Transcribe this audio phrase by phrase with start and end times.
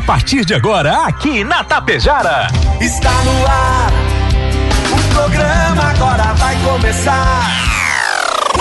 [0.00, 2.48] A partir de agora, aqui na Tapejara.
[2.80, 3.92] Está no ar.
[4.92, 7.69] O programa agora vai começar.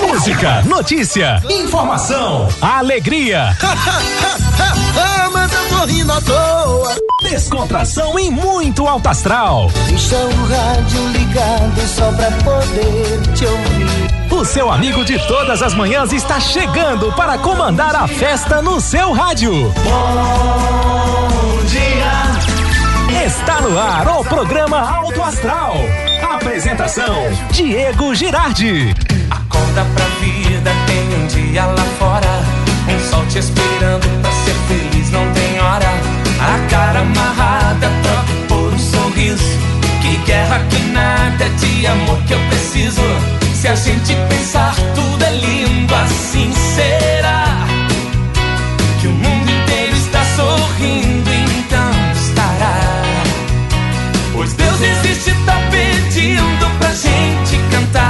[0.09, 3.55] Música, notícia, informação, alegria.
[5.31, 6.95] Mas eu tô rindo à toa.
[7.21, 9.69] Descontração e muito alto astral.
[9.87, 14.31] Deixa o rádio ligado só pra poder te ouvir.
[14.31, 19.13] O seu amigo de todas as manhãs está chegando para comandar a festa no seu
[19.13, 19.71] rádio.
[19.83, 23.25] Bom dia.
[23.25, 25.75] Está no ar o programa Alto Astral.
[26.23, 27.15] Apresentação:
[27.51, 28.95] Diego Girardi.
[29.51, 32.43] Acorda pra vida, tem um dia lá fora.
[32.87, 35.89] Um sol te esperando pra ser feliz, não tem hora.
[36.39, 39.57] A cara amarrada, troca por um sorriso.
[40.03, 43.01] Que guerra que nada é de amor que eu preciso.
[43.55, 47.65] Se a gente pensar, tudo é lindo, assim será.
[49.01, 53.03] Que o mundo inteiro está sorrindo, então estará.
[54.31, 58.08] Pois Deus existe, tá pedindo pra gente cantar.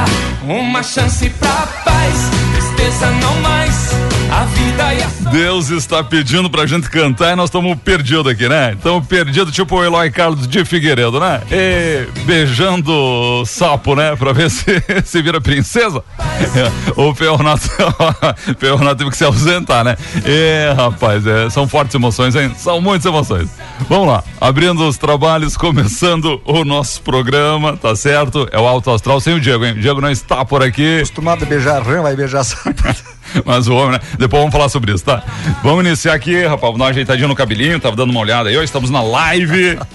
[0.50, 4.08] Uma chance pra paz, tristeza não mais.
[4.31, 8.47] A vida e a Deus está pedindo pra gente cantar e nós estamos perdidos aqui,
[8.47, 8.73] né?
[8.73, 11.41] Estamos perdidos, tipo o Eloy Carlos de Figueiredo, né?
[11.52, 14.16] E beijando o sapo, né?
[14.16, 14.66] Pra ver se
[15.03, 16.03] se vira princesa.
[16.95, 17.69] o Peonato,
[18.59, 19.97] Peonato teve que se ausentar, né?
[20.23, 22.52] E, rapaz, é, são fortes emoções, hein?
[22.55, 23.49] São muitas emoções.
[23.88, 28.47] Vamos lá, abrindo os trabalhos, começando o nosso programa, tá certo?
[28.52, 29.73] É o Alto Astral sem o Diego, hein?
[29.73, 30.97] O Diego não está por aqui.
[30.97, 33.18] Acostumado a beijar rã, vai beijar sapo.
[33.45, 33.99] Mas o homem, né?
[34.17, 35.23] Depois vamos falar sobre isso, tá?
[35.63, 38.66] Vamos iniciar aqui, rapaz, dar uma ajeitadinha no cabelinho, tava dando uma olhada aí, hoje
[38.66, 39.77] estamos na live.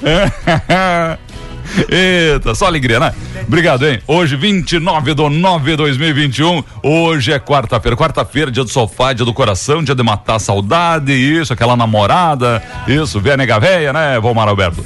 [1.89, 3.13] Eita, só alegria, né?
[3.47, 4.01] Obrigado, hein?
[4.07, 6.63] Hoje, 29 do 9 de 2021.
[6.83, 7.97] Hoje é quarta-feira.
[7.97, 12.63] Quarta-feira, dia do sofá, dia do coração, dia de matar a saudade, isso, aquela namorada,
[12.87, 14.85] isso, ver a nega véia, né, Valmar Alberto?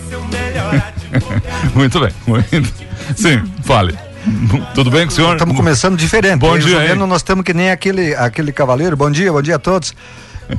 [1.75, 2.72] muito bem, muito.
[3.17, 4.08] Sim, fale.
[4.75, 5.33] Tudo bem com o senhor?
[5.33, 6.39] Estamos começando diferente.
[6.39, 6.95] Bom dia, hein?
[6.95, 8.97] Nós estamos que nem aquele, aquele cavaleiro.
[8.97, 9.95] Bom dia, bom dia a todos.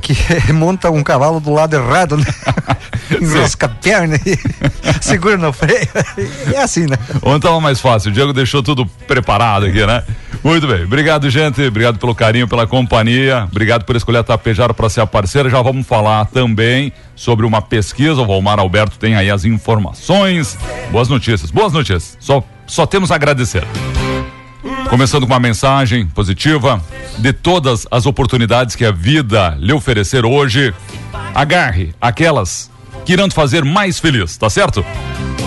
[0.00, 0.14] Que
[0.52, 2.24] monta um cavalo do lado errado, né?
[3.20, 4.38] Enrosca a perna e
[5.02, 5.88] segura no freio.
[6.54, 6.96] É assim, né?
[7.22, 10.04] Ontem tava mais fácil, o Diego deixou tudo preparado aqui, né?
[10.44, 14.88] Muito bem, obrigado gente, obrigado pelo carinho, pela companhia, obrigado por escolher a Tapejara para
[14.88, 19.30] ser a parceira, já vamos falar também sobre uma pesquisa, o Valmar Alberto tem aí
[19.30, 20.56] as informações,
[20.90, 23.64] boas notícias, boas notícias, só, só temos a agradecer.
[24.88, 26.80] Começando com uma mensagem positiva
[27.18, 30.72] de todas as oportunidades que a vida lhe oferecer hoje,
[31.34, 32.70] agarre aquelas
[33.04, 34.84] que irão te fazer mais feliz, tá certo?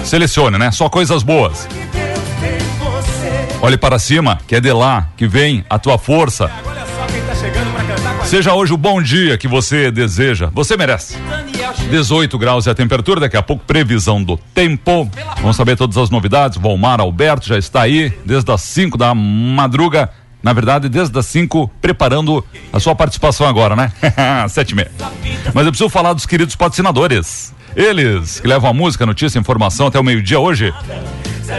[0.04, 0.72] Selecione, né?
[0.72, 1.68] Só coisas boas.
[3.62, 6.52] Olhe para cima, que é de lá que vem a tua força.
[8.26, 10.50] Seja hoje o bom dia que você deseja.
[10.54, 11.18] Você merece.
[11.90, 15.10] 18 graus é a temperatura, daqui a pouco previsão do tempo.
[15.38, 16.58] Vamos saber todas as novidades.
[16.58, 20.10] Volmar Alberto já está aí desde as 5 da madruga.
[20.42, 23.92] Na verdade, desde as 5, preparando a sua participação agora, né?
[24.50, 24.92] Sete e meia.
[25.54, 27.54] Mas eu preciso falar dos queridos patrocinadores.
[27.76, 30.74] Eles que levam a música, notícia, informação até o meio-dia hoje.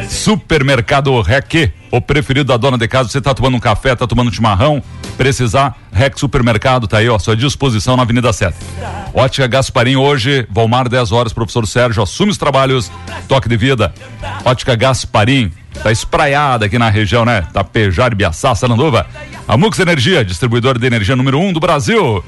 [0.08, 3.08] Supermercado Rec, o preferido da dona de casa.
[3.08, 4.82] Você tá tomando um café, tá tomando um chimarrão,
[5.16, 8.56] precisar, Rec Supermercado tá aí, ó, à sua disposição na Avenida 7.
[9.12, 12.90] Ótica Gasparim hoje, Valmar 10 horas, professor Sérgio assume os trabalhos,
[13.28, 13.92] toque de vida.
[14.44, 15.52] Ótica Gasparim,
[15.82, 17.42] tá espraiada aqui na região, né?
[17.52, 19.06] Tapejar, Biaçá, Saranduva.
[19.46, 22.24] A Mux Energia, distribuidor de energia número 1 um do Brasil.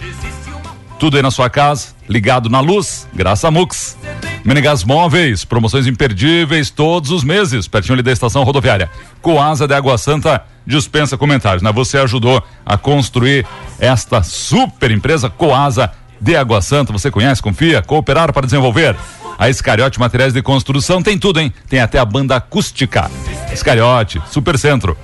[0.98, 3.98] Tudo aí na sua casa, ligado na luz, graças a Mux.
[4.44, 8.90] Menegas Móveis, promoções imperdíveis todos os meses, pertinho ali da estação rodoviária.
[9.20, 11.70] Coasa de Água Santa, dispensa comentários, né?
[11.72, 13.44] Você ajudou a construir
[13.78, 16.92] esta super empresa Coasa de Água Santa.
[16.92, 18.96] Você conhece, confia, cooperar para desenvolver.
[19.38, 21.52] A Escariote Materiais de Construção tem tudo, hein?
[21.68, 23.10] Tem até a banda acústica.
[23.52, 24.96] Escariote, Super Centro.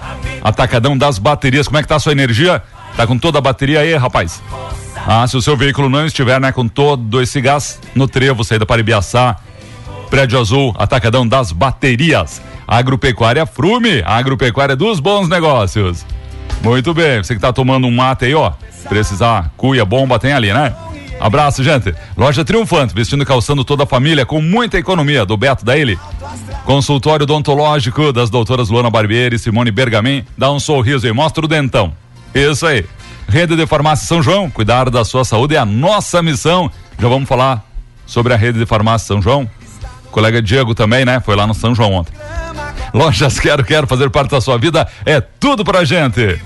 [0.42, 1.66] Atacadão das baterias.
[1.66, 2.62] Como é que tá a sua energia?
[2.96, 4.42] Tá com toda a bateria aí, rapaz?
[5.06, 8.64] Ah, se o seu veículo não estiver, né, com todo esse gás no trevo, saída
[8.64, 9.36] para Ibiaçá,
[10.08, 12.40] Prédio Azul, Atacadão das Baterias.
[12.66, 16.06] Agropecuária Frume, agropecuária dos bons negócios.
[16.62, 18.52] Muito bem, você que tá tomando um mate aí, ó,
[18.88, 20.74] precisar, cuia, bomba, tem ali, né?
[21.20, 21.94] Abraço, gente.
[22.16, 25.98] Loja Triunfante, vestindo e calçando toda a família com muita economia, do Beto da Ele.
[26.64, 30.24] Consultório odontológico das doutoras Luana Barbieri e Simone Bergamin.
[30.36, 31.92] Dá um sorriso e mostra o dentão.
[32.34, 32.84] Isso aí.
[33.28, 36.70] Rede de Farmácia São João, cuidar da sua saúde é a nossa missão.
[36.98, 37.64] Já vamos falar
[38.06, 39.48] sobre a rede de farmácia São João.
[40.04, 41.20] O colega Diego também, né?
[41.20, 42.12] Foi lá no São João ontem.
[42.92, 46.38] Lojas Quero Quero fazer parte da sua vida é tudo pra gente.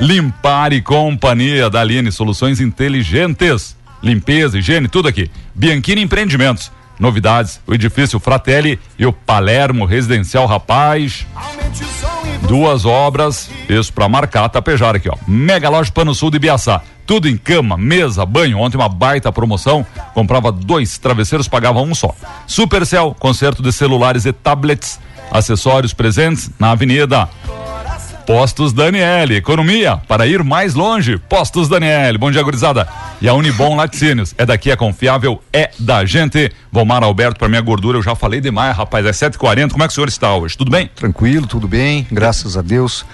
[0.00, 3.76] Limpar e Companhia da Aline Soluções Inteligentes.
[4.02, 5.30] limpeza, higiene, tudo aqui.
[5.54, 6.70] Bianchini Empreendimentos.
[6.98, 11.26] Novidades, o edifício Fratelli e o Palermo Residencial Rapaz.
[12.46, 15.16] Duas obras, isso para marcar a Tapejara aqui, ó.
[15.26, 16.82] Mega Loja Pano Sul de Biaçá.
[17.06, 18.58] Tudo em cama, mesa, banho.
[18.58, 19.84] Ontem uma baita promoção.
[20.14, 22.14] Comprava dois travesseiros, pagava um só.
[22.46, 24.98] Supercell, conserto de celulares e tablets.
[25.30, 27.28] Acessórios presentes na Avenida
[28.26, 31.18] Postos Daniele, economia para ir mais longe.
[31.18, 32.88] Postos Daniele, bom dia, gurizada.
[33.20, 36.50] E a Unibom Laticínios, é daqui, é confiável, é da gente.
[36.72, 39.92] Vomar Alberto, para minha gordura, eu já falei demais, rapaz, é 7h40, como é que
[39.92, 40.56] o senhor está hoje?
[40.56, 40.90] Tudo bem?
[40.94, 43.04] Tranquilo, tudo bem, graças a Deus.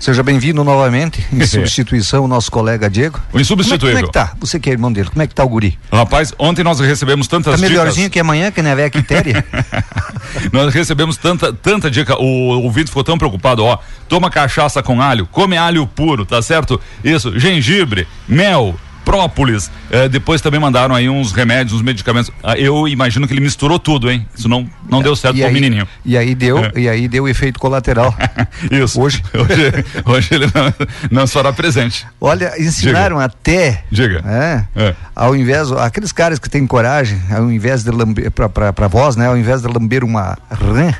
[0.00, 3.20] Seja bem-vindo novamente, em substituição, o nosso colega Diego.
[3.34, 3.86] O insubstituível.
[3.86, 4.36] Como é, como é que tá?
[4.40, 5.78] Você que é irmão dele, como é que tá o guri?
[5.92, 7.70] Rapaz, ontem nós recebemos tantas Tá dicas.
[7.70, 9.44] melhorzinho que amanhã, que não é velha quitéria?
[10.52, 12.16] Nós recebemos tanta, tanta dica.
[12.20, 13.78] O ouvinte ficou tão preocupado, ó.
[14.08, 16.80] Toma cachaça com alho, come alho puro, tá certo?
[17.02, 19.70] Isso, gengibre, mel, própolis.
[19.90, 22.30] Eh, depois também mandaram aí uns remédios, uns medicamentos.
[22.42, 24.26] Ah, eu imagino que ele misturou tudo, hein?
[24.36, 25.86] Isso não, não deu certo pro aí, menininho.
[26.04, 26.72] E aí deu, É.
[26.76, 28.14] e aí deu efeito colateral.
[28.70, 29.00] Isso.
[29.00, 29.22] Hoje?
[29.34, 30.74] Hoje, hoje ele não,
[31.10, 32.06] não estará presente.
[32.20, 33.84] Olha, ensinaram até.
[33.90, 34.22] Diga.
[34.26, 34.94] É, É.
[35.14, 39.16] Ao invés, aqueles caras que têm coragem, ao invés de lamber, pra, pra, pra voz,
[39.16, 39.26] né?
[39.26, 40.92] Ao invés de lamber uma rã,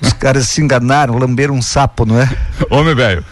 [0.00, 2.28] os caras se enganaram, lamberam um sapo, não é?
[2.70, 3.24] Homem velho.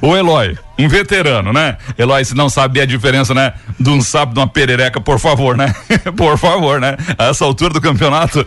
[0.00, 1.76] O Eloy, um veterano, né?
[1.98, 3.52] Eloy, se não sabe a diferença, né?
[3.78, 5.74] De um sapo de uma perereca, por favor, né?
[6.16, 6.96] por favor, né?
[7.18, 8.46] A essa altura do campeonato.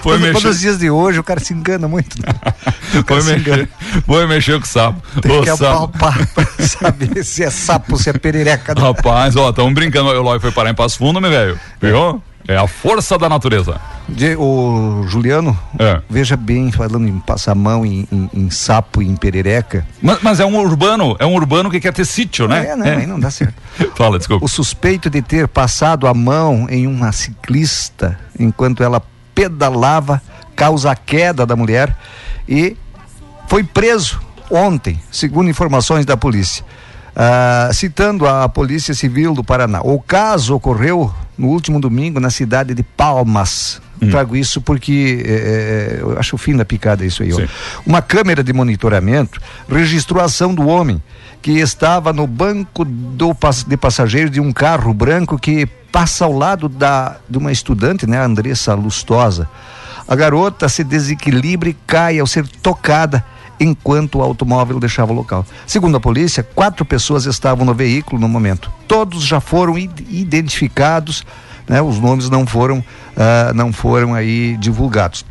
[0.00, 2.16] Foi mexer, quando os dias de hoje o cara se engana muito.
[2.18, 2.32] Né?
[3.06, 3.56] Foi, se engana.
[3.58, 3.68] mexer,
[4.06, 5.02] foi mexer com o sapo.
[5.20, 5.64] Tem Ô, que sapo.
[5.66, 8.74] apalpar pra saber se é sapo, se é perereca.
[8.74, 8.80] né?
[8.80, 10.08] Rapaz, ó, estamos brincando.
[10.08, 11.58] O Eloy foi parar em Passo Fundo, meu velho.
[11.82, 11.96] Viu?
[11.98, 13.80] É a força da natureza.
[14.08, 16.00] De- o Juliano, É.
[16.10, 19.86] veja bem, falando em passar a mão em, em- em sapo e em perereca.
[20.02, 22.66] Mas, mas é um urbano, é um urbano que quer ter sítio, né?
[22.68, 23.54] É, não, aí não dá certo.
[23.96, 24.44] Fala, desculpa.
[24.44, 29.02] O suspeito de ter passado a mão em uma ciclista enquanto ela
[29.34, 30.20] pedalava
[30.54, 31.96] causa a queda da mulher
[32.48, 32.76] e
[33.48, 34.20] foi preso
[34.50, 36.64] ontem, segundo informações da polícia.
[37.16, 39.80] Ah, citando a Polícia Civil do Paraná.
[39.82, 43.80] O caso ocorreu no último domingo na cidade de Palmas.
[44.10, 47.30] Trago isso porque eh, eh, eu acho o fim da picada isso aí.
[47.86, 51.02] Uma câmera de monitoramento registrou a ação do homem
[51.40, 53.36] que estava no banco do,
[53.66, 58.18] de passageiros de um carro branco que passa ao lado da, de uma estudante, né,
[58.18, 59.48] Andressa Lustosa.
[60.06, 63.24] A garota se desequilibra e cai ao ser tocada
[63.60, 65.44] enquanto o automóvel deixava o local.
[65.66, 68.70] Segundo a polícia, quatro pessoas estavam no veículo no momento.
[68.88, 71.24] Todos já foram id- identificados,
[71.68, 72.84] né, os nomes não foram,
[73.16, 75.24] ah, não foram aí divulgados.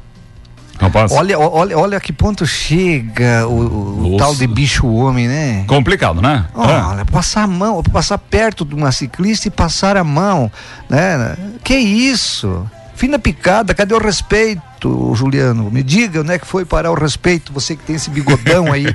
[0.80, 5.64] Rapaz, Olha, olha, olha a que ponto chega o, o tal de bicho homem, né?
[5.68, 6.46] complicado, né?
[6.56, 10.52] Olha, passar a mão, passar perto de uma ciclista e passar a mão,
[10.90, 11.38] né?
[11.64, 12.66] Que isso?
[12.96, 14.62] Fim da picada, cadê o respeito,
[15.16, 15.70] Juliano?
[15.72, 18.86] Me diga onde é que foi parar o respeito, você que tem esse bigodão aí,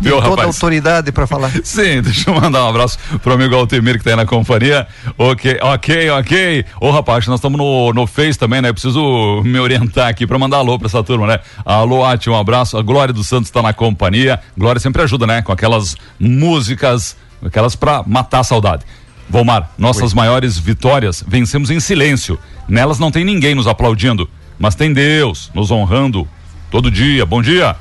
[0.00, 0.46] Viu, toda rapaz?
[0.48, 1.50] autoridade para falar.
[1.64, 4.86] Sim, deixa eu mandar um abraço pro amigo Altemir que tá aí na companhia.
[5.18, 6.64] Ok, ok, ok.
[6.80, 8.68] Ô rapaz, nós estamos no, no Face também, né?
[8.68, 11.40] Eu preciso me orientar aqui pra mandar alô pra essa turma, né?
[11.64, 12.76] Alô, Ati, um abraço.
[12.78, 14.38] A Glória dos Santos tá na companhia.
[14.56, 15.42] Glória sempre ajuda, né?
[15.42, 18.84] Com aquelas músicas, aquelas pra matar a saudade.
[19.28, 22.38] Volmar, nossas maiores vitórias vencemos em silêncio.
[22.68, 24.28] Nelas não tem ninguém nos aplaudindo,
[24.58, 26.26] mas tem Deus nos honrando
[26.70, 27.24] todo dia.
[27.26, 27.76] Bom dia.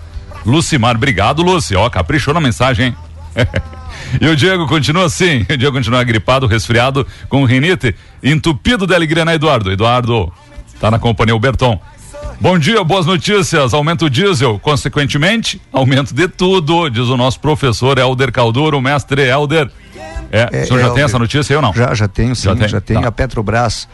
[0.45, 1.79] Lucimar, obrigado, Lúcia.
[1.79, 2.95] Ó, caprichou na mensagem, hein?
[4.19, 5.45] e o Diego continua assim.
[5.49, 9.71] O Diego continua gripado, resfriado, com rinite, entupido de alegria, né, Eduardo?
[9.71, 10.31] Eduardo
[10.79, 11.79] tá na companhia, o Berton.
[12.39, 13.71] Bom dia, boas notícias.
[13.71, 19.69] Aumento diesel, consequentemente, aumento de tudo, diz o nosso professor Helder Calduro, mestre Helder.
[20.31, 20.93] É, É, o senhor já Helder.
[20.93, 21.71] tem essa notícia aí ou não?
[21.73, 22.95] Já, já tenho, sim, Já já, tem?
[22.95, 23.01] tenho.
[23.03, 23.09] Tá.
[23.09, 23.87] A Petrobras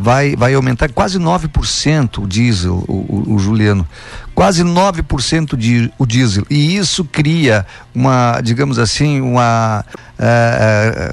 [0.00, 3.86] vai, vai aumentar quase 9% o diesel, o, o- o Juliano.
[4.34, 6.44] Quase 9% de, o diesel.
[6.50, 9.84] E isso cria uma, digamos assim, uma.
[10.18, 11.12] eh,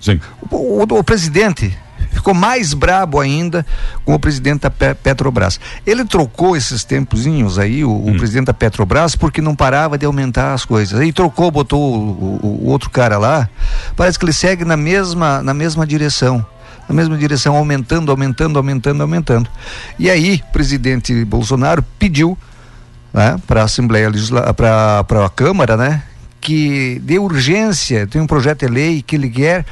[0.00, 0.20] Sim.
[0.50, 1.76] o, o- presidente
[2.12, 3.64] ficou mais brabo ainda
[4.04, 5.60] com o presidente da Pe- Petrobras.
[5.86, 10.52] Ele trocou esses tempozinhos aí, o, o presidente da Petrobras, porque não parava de aumentar
[10.54, 10.98] as coisas.
[10.98, 13.48] Aí trocou, botou o, o- o outro cara lá.
[13.96, 16.44] Parece que ele segue na mesma, na mesma direção.
[16.90, 19.48] Na mesma direção, aumentando, aumentando, aumentando, aumentando.
[19.96, 22.36] E aí, o presidente Bolsonaro pediu
[23.14, 26.02] né, para a Assembleia Legislativa, para a Câmara, né,
[26.40, 29.64] que dê urgência, tem um projeto de lei que ele quer,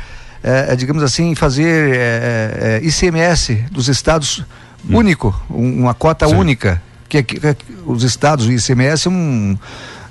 [0.45, 4.45] eh, digamos assim, fazer eh, eh, ICMS dos estados
[4.89, 6.37] único, um- uma cota Sim.
[6.37, 9.59] única, que, que aqui os estados, o ICMS é um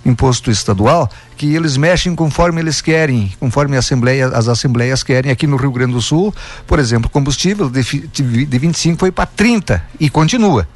[0.10, 5.32] imposto estadual, que eles mexem conforme eles querem, conforme assembleia, as assembleias querem.
[5.32, 6.34] Aqui no Rio Grande do Sul,
[6.66, 10.68] por exemplo, combustível de, de, de 25 foi para 30 e continua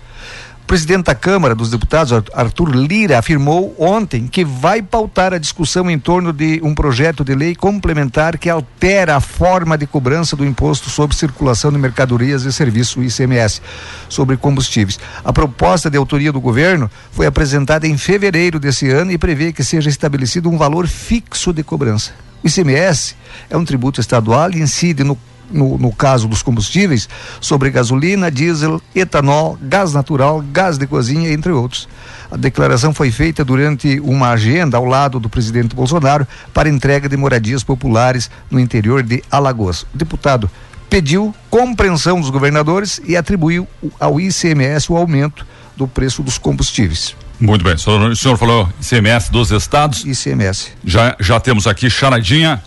[0.72, 6.00] presidente da Câmara dos Deputados, Arthur Lira, afirmou ontem que vai pautar a discussão em
[6.00, 10.90] torno de um projeto de lei complementar que altera a forma de cobrança do imposto
[10.90, 13.62] sobre circulação de mercadorias e serviços, o ICMS,
[14.08, 14.98] sobre combustíveis.
[15.26, 19.66] A proposta de autoria do governo foi apresentada em fevereiro desse ano e prevê que
[19.66, 22.14] seja estabelecido um valor fixo de cobrança.
[22.42, 23.18] O ICMS
[23.50, 25.18] é um tributo estadual e incide no
[25.52, 27.08] no, no caso dos combustíveis,
[27.40, 31.88] sobre gasolina, diesel, etanol, gás natural, gás de cozinha, entre outros.
[32.32, 37.18] A declaração foi feita durante uma agenda ao lado do presidente Bolsonaro para entrega de
[37.18, 39.82] moradias populares no interior de Alagoas.
[39.94, 40.50] O deputado
[40.90, 43.68] pediu compreensão dos governadores e atribuiu
[44.00, 47.16] ao ICMS o aumento do preço dos combustíveis.
[47.40, 50.06] Muito bem, o senhor, o senhor falou ICMS dos estados.
[50.06, 50.70] ICMS.
[50.86, 52.62] Já, já temos aqui charadinha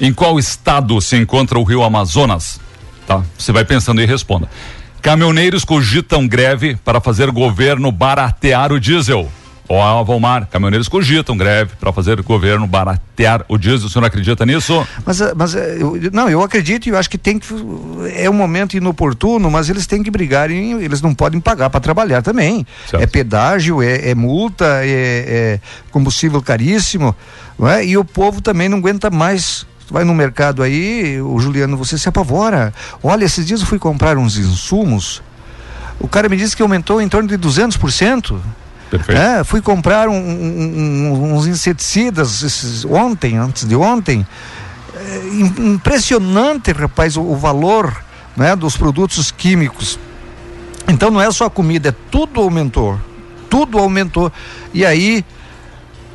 [0.00, 2.60] em qual estado se encontra o rio Amazonas?
[3.06, 3.22] Tá?
[3.38, 4.48] Você vai pensando e responda.
[5.00, 9.28] Caminhoneiros cogitam greve para fazer governo baratear o diesel.
[9.70, 13.86] Ó, Valmar, caminhoneiros cogitam greve para fazer o governo baratear o diesel.
[13.86, 14.86] O senhor acredita nisso?
[15.04, 17.46] Mas, eh, mas eh, eu, não, eu acredito e eu acho que tem que.
[18.14, 21.80] É um momento inoportuno, mas eles têm que brigar e eles não podem pagar para
[21.80, 22.66] trabalhar também.
[22.88, 23.02] Certo.
[23.02, 27.14] É pedágio, é, é multa, é, é, combustível caríssimo.
[27.58, 27.84] Não é?
[27.84, 31.96] E o povo também não aguenta mais Tu vai no mercado aí, o Juliano, você
[31.96, 32.74] se apavora.
[33.02, 35.22] Olha, esses dias eu fui comprar uns insumos.
[35.98, 38.38] O cara me disse que aumentou em torno de 200%.
[38.90, 39.18] Perfeito.
[39.18, 44.26] É, fui comprar um, um, uns inseticidas esses, ontem, antes de ontem.
[44.94, 45.28] É,
[45.58, 47.96] impressionante, rapaz, o, o valor
[48.36, 49.98] né, dos produtos químicos.
[50.86, 53.00] Então não é só a comida, é tudo aumentou.
[53.48, 54.30] Tudo aumentou.
[54.74, 55.24] E aí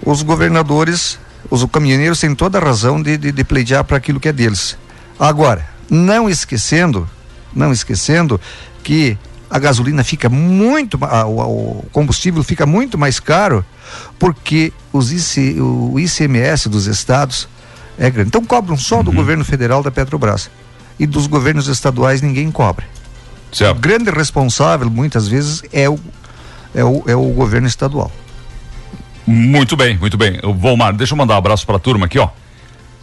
[0.05, 1.17] os governadores
[1.49, 4.77] os caminhoneiros têm toda a razão de, de, de pleitear para aquilo que é deles.
[5.19, 7.09] Agora, não esquecendo,
[7.53, 8.39] não esquecendo
[8.83, 9.17] que
[9.49, 13.63] a gasolina fica muito, a, o, o, combustível fica muito mais caro
[14.17, 17.47] porque os IC, o ICMS dos estados
[17.97, 18.29] é grande.
[18.29, 19.03] Então cobram só uhum.
[19.03, 20.49] do governo federal da Petrobras
[20.99, 22.85] e dos governos estaduais ninguém cobra.
[23.51, 23.77] Certo.
[23.77, 25.99] O grande responsável muitas vezes é o,
[26.73, 28.11] é o, é o governo estadual.
[29.25, 30.39] Muito bem, muito bem.
[30.57, 32.29] Volmar, deixa eu mandar um abraço pra turma aqui, ó.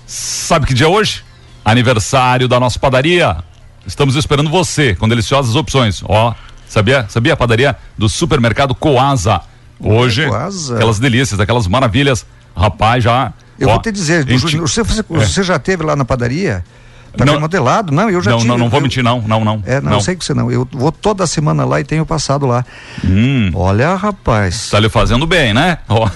[0.06, 1.24] Sabe que dia é hoje?
[1.64, 3.38] Aniversário da nossa padaria.
[3.86, 6.02] Estamos esperando você com deliciosas opções.
[6.04, 6.34] Ó,
[6.68, 7.06] sabia?
[7.08, 9.40] Sabia a padaria do supermercado Coasa?
[9.78, 10.74] Hoje, Coasa.
[10.74, 12.26] aquelas delícias, aquelas maravilhas.
[12.54, 13.32] Rapaz, já.
[13.58, 14.56] Eu ó, vou te dizer, gente...
[14.58, 15.04] você, você, é.
[15.04, 16.64] você já teve lá na padaria?
[17.16, 17.92] Tá não, remodelado?
[17.92, 18.48] Não, eu já não, tive.
[18.48, 19.62] Não, não vou mentir, não, não, não.
[19.66, 20.00] É, não, não.
[20.00, 20.50] sei que você não.
[20.50, 22.64] Eu vou toda semana lá e tenho passado lá.
[23.04, 23.50] Hum.
[23.54, 24.70] Olha, rapaz.
[24.70, 25.78] Tá lhe fazendo bem, né?
[25.92, 26.08] Oh.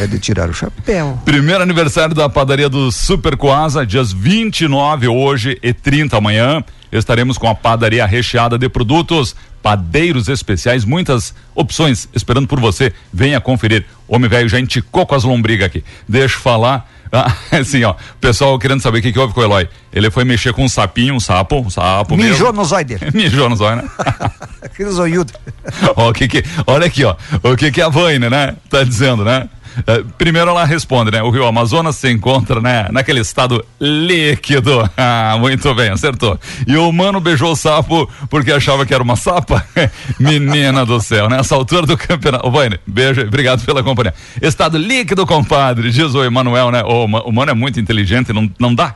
[0.00, 1.18] É de tirar o chapéu.
[1.24, 6.64] Primeiro aniversário da padaria do Super Coasa, dias 29 hoje e 30 amanhã.
[6.90, 12.92] Estaremos com a padaria recheada de produtos, padeiros especiais, muitas opções esperando por você.
[13.12, 13.84] Venha conferir.
[14.06, 15.84] Homem velho já enticou com as lombrigas aqui.
[16.08, 19.40] Deixa eu falar ah, assim, ó, o pessoal querendo saber o que, que houve com
[19.40, 19.68] o Eloy.
[19.92, 22.52] Ele foi mexer com um sapinho, um sapo, um sapo Mijou mesmo.
[22.52, 23.00] no zóio dele.
[23.14, 23.88] Mijou no zóio, né?
[24.62, 25.32] Aquele zoiudo.
[25.96, 29.24] ó, o que que, olha aqui, ó, o que que a Vaina, né, tá dizendo,
[29.24, 29.48] né?
[29.78, 31.22] Uh, primeiro ela responde, né?
[31.22, 32.88] O rio Amazonas se encontra, né?
[32.90, 34.88] Naquele estado líquido.
[35.00, 36.38] Ah, muito bem, acertou.
[36.66, 39.64] E o humano beijou o sapo porque achava que era uma sapa?
[40.18, 41.38] Menina do céu, né?
[41.38, 42.46] Essa altura do campeonato.
[42.46, 42.52] Ô,
[42.86, 44.12] beijo, obrigado pela companhia.
[44.42, 46.82] Estado líquido, compadre, diz o Emanuel, né?
[46.82, 48.94] O humano é muito inteligente, não, não dá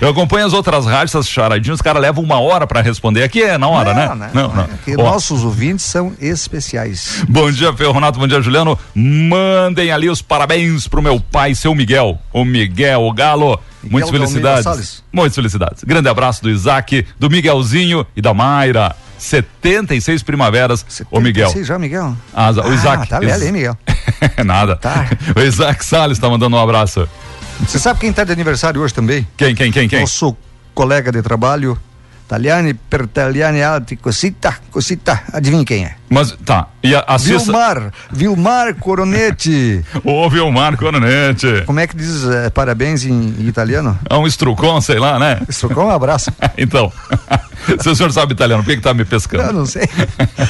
[0.00, 3.22] eu acompanho as outras rádios, essas charadinhas, os caras levam uma hora para responder.
[3.22, 4.30] Aqui é na hora, não, né?
[4.32, 4.54] Não, não.
[4.54, 4.64] não.
[4.64, 7.24] Aqui nossos ouvintes são especiais.
[7.28, 8.78] Bom dia, Ferronato, bom dia, Juliano.
[8.94, 12.18] Mandem ali os parabéns pro meu pai, seu Miguel.
[12.32, 13.58] O Miguel, o Galo.
[13.82, 15.04] Miguel Muitas felicidades.
[15.12, 15.84] Muitas felicidades.
[15.84, 18.94] Grande abraço do Isaac, do Miguelzinho e da Mayra.
[19.18, 21.64] 76 primaveras, 76 o Miguel.
[21.64, 22.16] já, Miguel?
[22.34, 23.04] Ah, o Isaac.
[23.04, 23.78] Ah, tá velho, hein, Miguel?
[24.44, 24.76] Nada.
[24.76, 25.08] Tá.
[25.34, 27.08] O Isaac Salles tá mandando um abraço.
[27.60, 29.26] Você sabe quem está de aniversário hoje também?
[29.36, 30.00] Quem, quem, quem, quem?
[30.00, 30.36] Nosso
[30.74, 31.78] colega de trabalho,
[32.28, 35.94] Taliani per Taliani Alti, cosita, cosita, adivinha quem é?
[36.08, 39.84] Mas, tá, e a, a Vilmar, Vilmar Coronetti.
[40.04, 41.62] Ô, Vilmar Coronetti.
[41.64, 43.98] Como é que diz é, parabéns em, em, italiano?
[44.10, 45.40] É um estrucon, sei lá, né?
[45.48, 46.32] Estrucon, um abraço.
[46.58, 46.92] então,
[47.80, 49.44] se o senhor sabe italiano, por que que tá me pescando?
[49.44, 49.88] Eu não sei.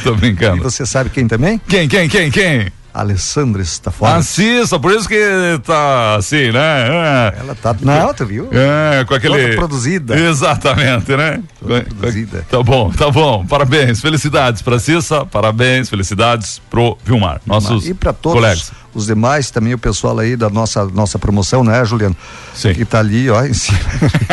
[0.03, 0.57] Tô brincando.
[0.57, 1.61] E você sabe quem também?
[1.69, 2.73] Quem, quem, quem, quem?
[3.00, 4.17] Alessandra está fora.
[4.17, 5.21] Assista, por isso que
[5.65, 6.88] tá assim, né?
[6.88, 7.41] É.
[7.41, 8.49] Ela tá na alta, viu?
[8.53, 9.43] É, com aquele.
[9.43, 10.19] Toda produzida.
[10.19, 11.43] Exatamente, né?
[11.61, 12.47] Toda produzida.
[12.49, 13.45] Tá bom, tá bom.
[13.45, 18.73] Parabéns, felicidades pra Cissa, parabéns, felicidades pro Vilmar, nossos e para todos colegas.
[18.95, 22.17] os demais, também o pessoal aí da nossa, nossa promoção, né, Juliano?
[22.55, 22.73] Sim.
[22.73, 23.79] Que tá ali, ó, em cima,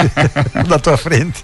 [0.67, 1.43] da tua frente.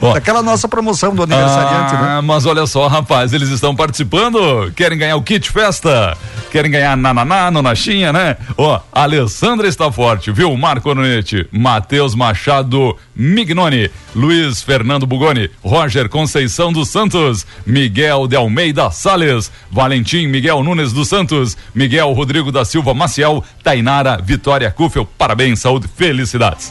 [0.00, 0.14] Ó.
[0.14, 2.20] Aquela nossa promoção do aniversariante, ah, né?
[2.22, 4.72] Mas olha só, rapaz, eles estão participando.
[4.74, 6.16] Querem ganhar o kit festa?
[6.50, 8.36] Querem ganhar nananá, nonachinha, né?
[8.56, 10.56] Ó, Alessandra está forte, viu?
[10.56, 18.90] Marco Nonete, Matheus Machado Mignoni, Luiz Fernando Bugoni, Roger Conceição dos Santos, Miguel de Almeida
[18.90, 25.06] Sales, Valentim Miguel Nunes dos Santos, Miguel Rodrigo da Silva Maciel, Tainara Vitória Kufel.
[25.18, 26.70] Parabéns, saúde, felicidades.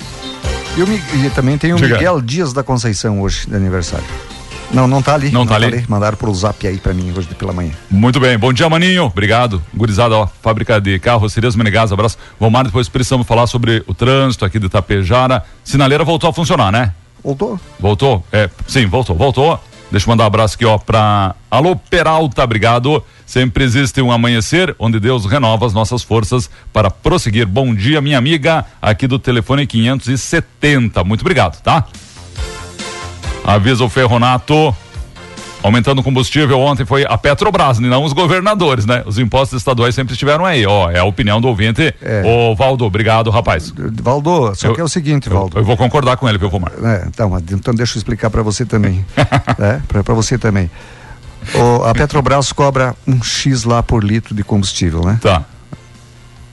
[0.78, 1.96] E, o e também tem o Diga.
[1.96, 4.06] Miguel Dias da Conceição hoje, de aniversário.
[4.72, 5.32] Não, não tá ali.
[5.32, 5.84] Não tá ali?
[5.88, 7.72] Mandaram pro zap aí pra mim hoje pela manhã.
[7.90, 9.06] Muito bem, bom dia, Maninho.
[9.06, 9.60] Obrigado.
[9.74, 12.18] Gurizada, ó, fábrica de carrocerias Menegas, abraço.
[12.40, 15.44] Vomar, depois precisamos falar sobre o trânsito aqui de Itapejara.
[15.64, 16.94] Sinaleira voltou a funcionar, né?
[17.24, 17.60] Voltou?
[17.80, 18.24] Voltou?
[18.32, 19.60] É, sim, voltou, voltou.
[19.90, 23.02] Deixa eu mandar um abraço aqui, ó, pra Alô Peralta, obrigado.
[23.26, 27.46] Sempre existe um amanhecer onde Deus renova as nossas forças para prosseguir.
[27.46, 31.04] Bom dia, minha amiga, aqui do telefone 570.
[31.04, 31.86] Muito obrigado, tá?
[33.46, 34.76] Avisa o Ferronato.
[35.68, 39.04] Aumentando o combustível ontem foi a Petrobras, e não os governadores, né?
[39.06, 40.90] Os impostos estaduais sempre estiveram aí, ó.
[40.90, 41.94] É a opinião do ouvinte.
[42.02, 42.24] É.
[42.26, 43.74] Ô, Valdo, obrigado, rapaz.
[44.02, 45.58] Valdo, só Eu- que é o seguinte, Eu, Valdo.
[45.60, 46.72] eu vou concordar com ele, viu, Comar?
[46.84, 49.06] É, então, então deixa eu explicar para você também.
[49.60, 50.72] é, para você também.
[51.54, 55.20] O- a Petrobras cobra um X lá por litro de combustível, né?
[55.22, 55.44] Tá.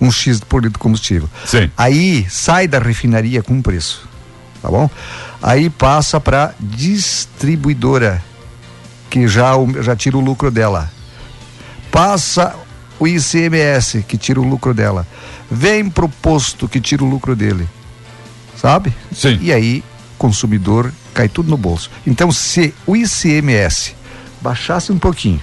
[0.01, 1.29] Um X por litro de combustível.
[1.45, 1.71] Sim.
[1.77, 4.09] Aí sai da refinaria com preço,
[4.61, 4.91] tá bom?
[5.43, 8.23] Aí passa para distribuidora,
[9.15, 10.91] que já, já tira o lucro dela.
[11.89, 12.53] Passa
[12.99, 15.07] o ICMS, que tira o lucro dela.
[15.49, 17.69] Vem pro posto, que tira o lucro dele.
[18.57, 18.93] Sabe?
[19.13, 19.39] Sim.
[19.41, 19.85] E aí,
[20.19, 21.93] consumidor cai tudo no bolso.
[22.05, 23.95] Então, se o ICMS
[24.41, 25.43] baixasse um pouquinho,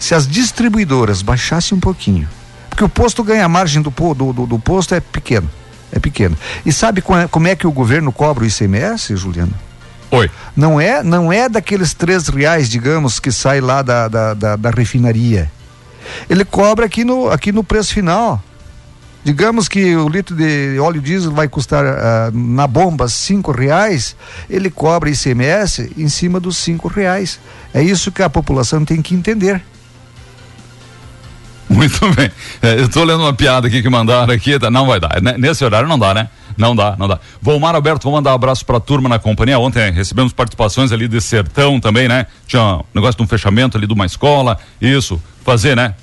[0.00, 2.28] se as distribuidoras baixassem um pouquinho,
[2.68, 5.48] porque o posto ganha a margem do, do, do, do posto é pequeno.
[5.92, 6.36] É pequeno.
[6.66, 9.54] E sabe como é, como é que o governo cobra o ICMS, Juliano?
[10.10, 10.30] Oi.
[10.56, 14.70] Não é, não é daqueles três reais, digamos, que sai lá da, da, da, da
[14.70, 15.50] refinaria.
[16.28, 18.42] Ele cobra aqui no, aqui no preço final.
[19.22, 24.16] Digamos que o litro de óleo diesel vai custar ah, na bomba cinco reais,
[24.48, 27.38] ele cobra ICMS em cima dos cinco reais.
[27.74, 29.62] É isso que a população tem que entender.
[31.80, 32.28] Muito bem.
[32.60, 34.68] É, eu tô lendo uma piada aqui que mandaram aqui, tá?
[34.70, 35.22] não vai dar.
[35.22, 35.36] Né?
[35.38, 36.28] Nesse horário não dá, né?
[36.58, 37.20] Não dá, não dá.
[37.40, 39.56] Volmar Alberto, vou mandar um abraço pra turma na companhia.
[39.56, 42.26] Ontem recebemos participações ali de Sertão também, né?
[42.44, 45.94] Tinha um negócio de um fechamento ali de uma escola, isso, fazer, né?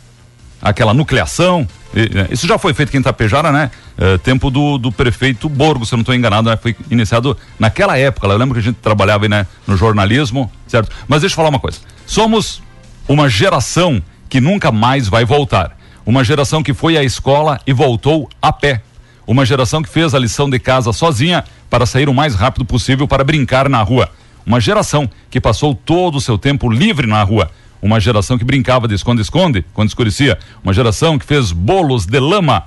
[0.62, 1.68] Aquela nucleação.
[1.94, 2.30] Né?
[2.32, 3.70] Isso já foi feito aqui em Itapejara, né?
[3.98, 6.56] É, tempo do, do prefeito Borgo, se eu não estou enganado, né?
[6.56, 8.26] Foi iniciado naquela época.
[8.26, 9.46] Eu lembro que a gente trabalhava aí, né?
[9.68, 10.90] no jornalismo, certo?
[11.10, 11.80] Mas deixa eu falar uma coisa.
[12.06, 12.64] Somos
[13.08, 15.78] uma geração que nunca mais vai voltar.
[16.06, 18.82] Uma geração que foi à escola e voltou a pé.
[19.26, 23.08] Uma geração que fez a lição de casa sozinha para sair o mais rápido possível
[23.08, 24.10] para brincar na rua.
[24.46, 27.52] Uma geração que passou todo o seu tempo livre na rua.
[27.82, 30.40] Uma geração que brincava de esconde-esconde quando escurecia.
[30.64, 32.64] Uma geração que fez bolos de lama.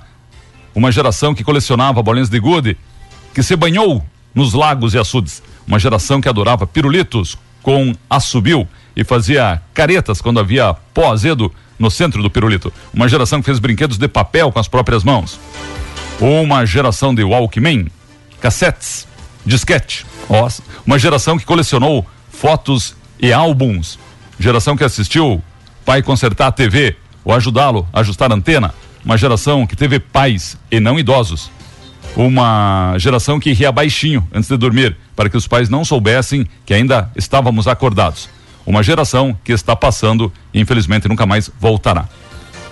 [0.75, 2.77] Uma geração que colecionava bolinhas de gude.
[3.33, 5.41] Que se banhou nos lagos e açudes.
[5.65, 8.67] Uma geração que adorava pirulitos com assobio
[9.01, 12.71] e fazia caretas quando havia pó azedo no centro do pirulito.
[12.93, 15.39] Uma geração que fez brinquedos de papel com as próprias mãos.
[16.19, 17.87] Uma geração de Walkman,
[18.39, 19.07] cassetes,
[19.45, 20.05] disquete.
[20.85, 23.97] Uma geração que colecionou fotos e álbuns.
[24.39, 25.43] Geração que assistiu
[25.83, 28.73] pai consertar a TV ou ajudá-lo a ajustar a antena.
[29.03, 31.49] Uma geração que teve pais e não idosos.
[32.15, 36.73] Uma geração que ria baixinho antes de dormir, para que os pais não soubessem que
[36.73, 38.29] ainda estávamos acordados.
[38.65, 42.05] Uma geração que está passando e infelizmente nunca mais voltará.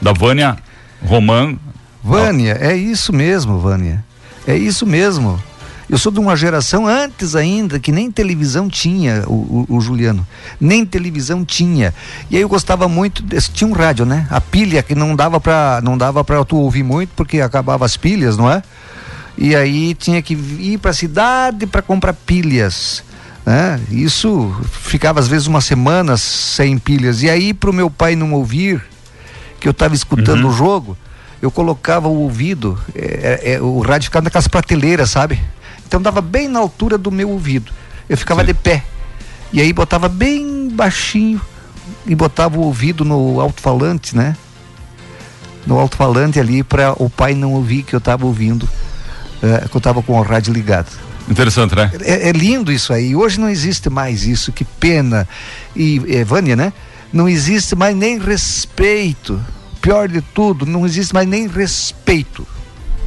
[0.01, 0.57] Da Vânia
[1.05, 1.57] Roman.
[2.03, 4.03] Vânia, é isso mesmo, Vânia.
[4.47, 5.41] É isso mesmo.
[5.89, 10.25] Eu sou de uma geração antes ainda que nem televisão tinha, o, o- o Juliano.
[10.61, 11.93] Nem televisão tinha.
[12.29, 14.27] E aí eu gostava muito, desse, tinha um rádio, né?
[14.29, 17.97] A pilha que não dava para não dava para tu ouvir muito porque acabava as
[17.97, 18.61] pilhas, não é?
[19.35, 23.03] E aí tinha que ir para a cidade para comprar pilhas.
[23.49, 23.81] Né?
[23.89, 27.23] Isso ficava às vezes uma semana sem pilhas.
[27.23, 28.79] E aí para o meu pai não ouvir
[29.59, 30.95] que eu estava escutando o jogo,
[31.41, 35.41] eu colocava o ouvido, é, é, o rádio ficava naquelas prateleiras, sabe?
[35.87, 37.71] Então dava bem na altura do meu ouvido.
[38.07, 38.47] Eu ficava Sim.
[38.47, 38.83] de pé.
[39.51, 41.41] E aí botava bem baixinho
[42.05, 44.37] e botava o ouvido no alto-falante, né?
[45.65, 48.69] No alto-falante ali para o pai não ouvir que eu estava ouvindo,
[49.41, 51.08] é, que eu estava com o rádio ligado.
[51.29, 51.91] Interessante, né?
[52.01, 53.15] É, é lindo isso aí.
[53.15, 54.51] Hoje não existe mais isso.
[54.51, 55.27] Que pena.
[55.75, 56.73] E, é, Vânia, né?
[57.11, 59.39] Não existe mais nem respeito
[59.81, 62.45] pior de tudo, não existe mais nem respeito.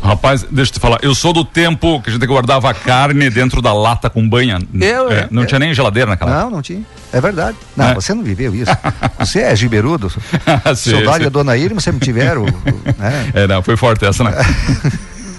[0.03, 3.31] Rapaz, deixa eu te falar, eu sou do tempo que a gente guardava a carne
[3.31, 4.59] dentro da lata com banha.
[4.75, 6.83] Eu, é, não eu, tinha nem geladeira naquela Não, não tinha.
[7.13, 7.57] É verdade.
[7.77, 7.95] Não, É.
[7.95, 8.73] você não viveu isso.
[9.21, 10.11] Você é giberudo.
[10.75, 11.25] Sim, Saudade sim.
[11.25, 12.47] da dona Irma, sempre tiveram.
[12.99, 13.31] Né?
[13.35, 14.33] É, não, foi forte essa, né?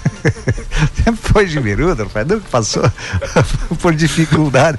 [1.03, 2.27] Sempre foi giberudo, rapaz.
[2.27, 2.83] Nunca passou
[3.81, 4.77] por dificuldade.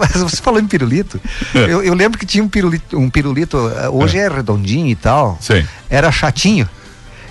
[0.00, 1.20] Mas você falou em pirulito.
[1.54, 1.58] É.
[1.72, 5.38] Eu, eu lembro que tinha um pirulito, um pirulito, eh, hoje é redondinho e tal.
[5.40, 5.64] Sim.
[5.88, 6.68] Era chatinho.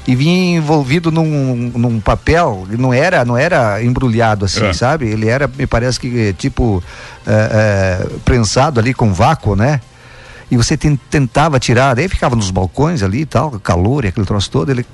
[0.08, 4.74] E vinha envolvido num, num papel, não era, não era embrulhado assim, É.
[4.74, 5.08] sabe?
[5.08, 6.84] Ele era, me parece que tipo
[7.28, 9.80] eh, eh, prensado ali com vácuo, né?
[10.50, 14.26] E você ten- tentava tirar, daí ficava nos balcões ali e tal, calor e aquele
[14.26, 14.86] troço todo, ele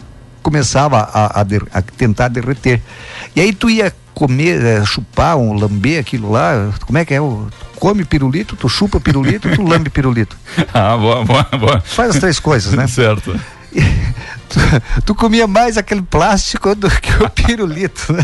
[0.47, 2.81] começava a, a a tentar derreter.
[3.35, 7.19] E aí tu ia comer, eh, chupar, um, lamber aquilo lá, como é que é?
[7.19, 10.37] O, come pirulito, tu chupa pirulito, tu lambe pirulito.
[10.73, 11.81] Ah, boa, boa, boa.
[11.81, 12.87] Faz as três coisas, né?
[12.87, 13.37] Certo.
[13.73, 13.81] E
[14.47, 18.23] tu, tu comia mais aquele plástico do que o pirulito, né?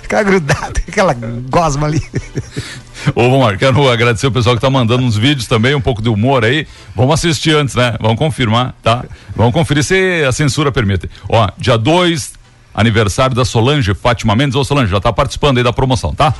[0.00, 1.14] Ficava grudado, aquela
[1.50, 2.02] gosma ali.
[3.14, 6.08] Ô, Vomar, quero agradecer o pessoal que tá mandando uns vídeos também, um pouco de
[6.08, 6.66] humor aí.
[6.94, 7.96] Vamos assistir antes, né?
[8.00, 9.04] Vamos confirmar, tá?
[9.34, 11.08] Vamos conferir se a censura permite.
[11.28, 12.32] Ó, dia 2,
[12.74, 14.56] aniversário da Solange Fátima Mendes.
[14.56, 16.34] Ô, Solange, já tá participando aí da promoção, tá?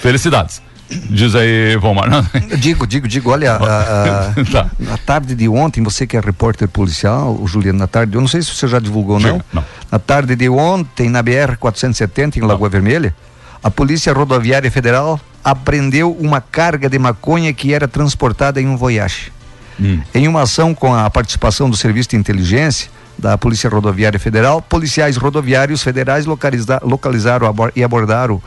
[0.00, 0.62] Felicidades.
[1.08, 2.08] Diz aí, Vomar.
[2.58, 4.70] Digo, digo, digo, olha, a, a- Tá.
[4.78, 8.26] na tarde de ontem, você que é repórter policial, o Juliano, na tarde, eu não
[8.26, 9.40] sei se você já divulgou ou não.
[9.52, 9.64] Não.
[9.90, 13.14] Na tarde de ontem, na BR-470, em Lagoa Vermelha,
[13.62, 19.32] a Polícia Rodoviária Federal apreendeu uma carga de maconha que era transportada em um Voyage.
[19.80, 20.00] Hum.
[20.14, 25.16] Em uma ação com a participação do Serviço de Inteligência da Polícia Rodoviária Federal, policiais
[25.16, 28.40] rodoviários federais localiza- localizaram abor- e abordaram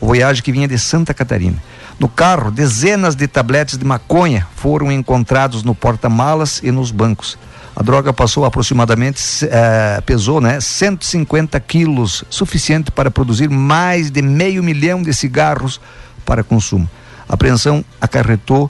[0.00, 1.56] o Voyage que vinha de Santa Catarina.
[1.98, 7.36] No carro, dezenas de tabletes de maconha foram encontrados no porta-malas e nos bancos.
[7.78, 14.64] A droga passou aproximadamente, eh, pesou, né, 150 quilos, suficiente para produzir mais de meio
[14.64, 15.80] milhão de cigarros
[16.26, 16.90] para consumo.
[17.28, 18.68] A apreensão acarretou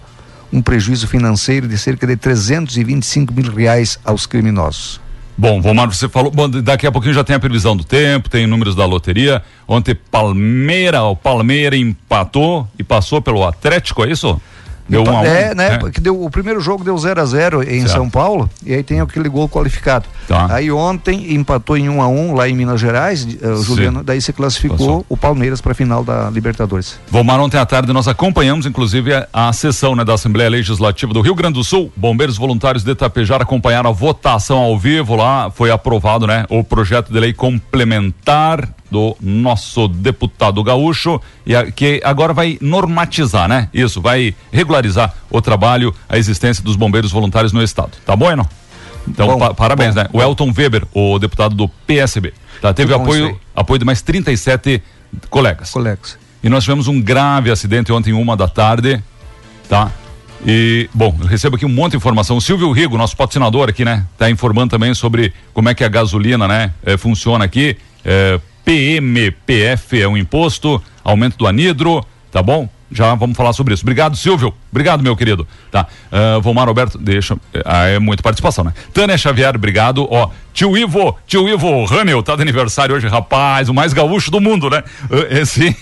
[0.52, 5.00] um prejuízo financeiro de cerca de 325 mil reais aos criminosos.
[5.38, 6.30] Bom, Vomar, você falou.
[6.30, 9.40] Bom, daqui a pouquinho já tem a previsão do tempo, tem números da loteria.
[9.66, 14.38] Ontem, Palmeira, o Palmeira empatou e passou pelo Atlético, é isso?
[14.88, 15.24] Deu um a um.
[15.24, 15.74] é, né?
[15.74, 15.79] É.
[15.79, 17.92] Porque deu, o primeiro jogo deu 0 a 0 em Certo.
[17.92, 20.07] São Paulo e aí tem aquele gol qualificado.
[20.27, 20.46] Tá.
[20.51, 23.64] Aí ontem empatou em 1 um a 1 lá em Minas Gerais, eh, o Sim.
[23.64, 25.07] Juliano, daí se classificou Passou.
[25.09, 26.98] o Palmeiras para a final da Libertadores.
[27.11, 31.20] Vomar, ontem à tarde nós acompanhamos, inclusive, a, a sessão né, da Assembleia Legislativa do
[31.20, 31.92] Rio Grande do Sul.
[31.96, 35.51] Bombeiros voluntários de Tapejar acompanharam a votação ao vivo lá.
[35.51, 36.44] Foi aprovado, né?
[36.48, 43.48] O projeto de lei complementar do nosso deputado gaúcho e a- que agora vai normatizar,
[43.48, 43.68] né?
[43.72, 47.92] Isso, vai regularizar o trabalho, a existência dos bombeiros voluntários no estado.
[48.07, 48.48] Tá bom, não?
[49.07, 50.09] Então, Bom, pa- parabéns, bom, né?
[50.12, 52.33] O Elton Weber, o deputado do PSB.
[52.61, 54.83] Tá, teve isso apoio, apoio de mais 37
[55.31, 55.70] colegas.
[55.70, 56.18] Colegas.
[56.42, 59.03] E nós tivemos um grave acidente ontem, uma da tarde,
[59.68, 59.90] tá?
[60.46, 62.37] E, bom, eu recebo aqui um monte de informação.
[62.37, 64.05] O Silvio Rigo, nosso patrocinador aqui, né?
[64.16, 66.72] Tá informando também sobre como é que a gasolina, né?
[66.85, 67.77] eh, funciona aqui.
[68.05, 72.68] Eh, PMPF é um imposto, aumento do anidro, tá bom?
[72.92, 73.83] Já vamos falar sobre isso.
[73.83, 74.52] Obrigado, Silvio.
[74.70, 75.48] Obrigado, meu querido.
[75.70, 75.87] Tá.
[76.12, 77.35] Uh, Vomar Roberto, deixa.
[77.64, 78.74] Ah, é muita participação, né?
[78.92, 80.07] Tânia Xavier, obrigado.
[80.11, 84.38] Ó, tio Ivo, tio Ivo Ramel, tá de aniversário hoje, rapaz, o mais gaúcho do
[84.38, 84.83] mundo, né?
[85.09, 85.74] Uh, esse,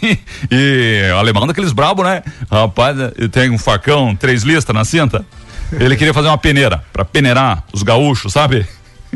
[0.49, 2.23] e alemão daqueles brabo, né?
[2.49, 5.27] Rapaz, eh, tem um facão, três listas na cinta.
[5.73, 8.65] Ele queria fazer uma peneira, pra peneirar os gaúchos, sabe?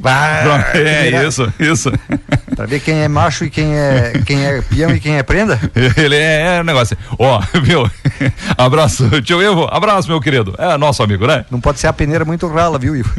[0.00, 1.92] Pra- é, isso, isso.
[2.56, 5.58] Para ver quem é macho e quem é, quem é peão e quem é prenda.
[5.96, 6.96] Ele é, é negócio.
[7.18, 7.88] Ó, viu?
[8.56, 9.68] Abraço, tio Ivo.
[9.70, 10.54] Abraço, meu querido.
[10.58, 11.44] É nosso amigo, né?
[11.50, 13.10] Não pode ser a peneira muito rala, viu, Ivo?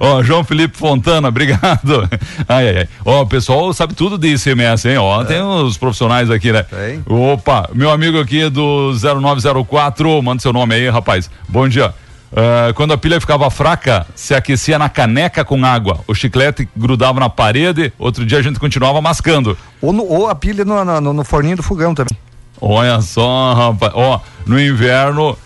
[0.00, 2.08] Ó, João Felipe Fontana, obrigado.
[2.48, 2.88] Ai, ai, ai.
[3.04, 4.96] Ó, o pessoal sabe tudo de ICMS, hein?
[4.98, 6.62] Ó, tem os profissionais aqui, né?
[6.62, 7.02] Tem.
[7.06, 11.30] Opa, meu amigo aqui do 0904, manda seu nome aí, rapaz.
[11.48, 11.92] Bom dia.
[12.38, 16.00] Ah, quando a pilha ficava fraca, se aquecia na caneca com água.
[16.06, 19.56] O chiclete grudava na parede, outro dia a gente continuava mascando.
[19.80, 22.16] Ou, no- ou a pilha no, no, no forninho do fogão também.
[22.60, 23.92] Olha só, rapaz.
[23.94, 25.36] Ó, no inverno,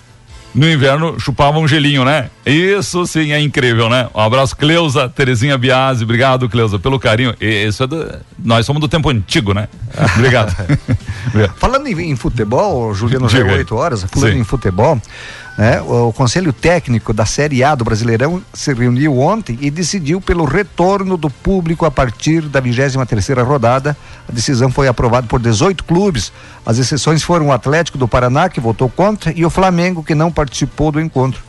[0.52, 2.28] no inverno chupava um gelinho, né?
[2.44, 4.08] Isso sim é incrível, né?
[4.12, 6.02] Um abraço, Cleusa, Terezinha Biasi.
[6.02, 7.34] Obrigado, Cleusa, pelo carinho.
[7.40, 9.68] Isso é do, nós somos do tempo antigo, né?
[10.16, 10.54] Obrigado.
[11.56, 13.58] Falando em, em futebol, Juliano, já é aí.
[13.58, 14.38] 8 horas, falando Sim.
[14.40, 15.00] em futebol,
[15.60, 20.18] né, o, o Conselho Técnico da Série A do Brasileirão se reuniu ontem e decidiu
[20.18, 23.94] pelo retorno do público a partir da 23ª rodada.
[24.26, 26.32] A decisão foi aprovada por 18 clubes.
[26.64, 30.32] As exceções foram o Atlético do Paraná, que votou contra, e o Flamengo, que não
[30.32, 31.42] participou do encontro.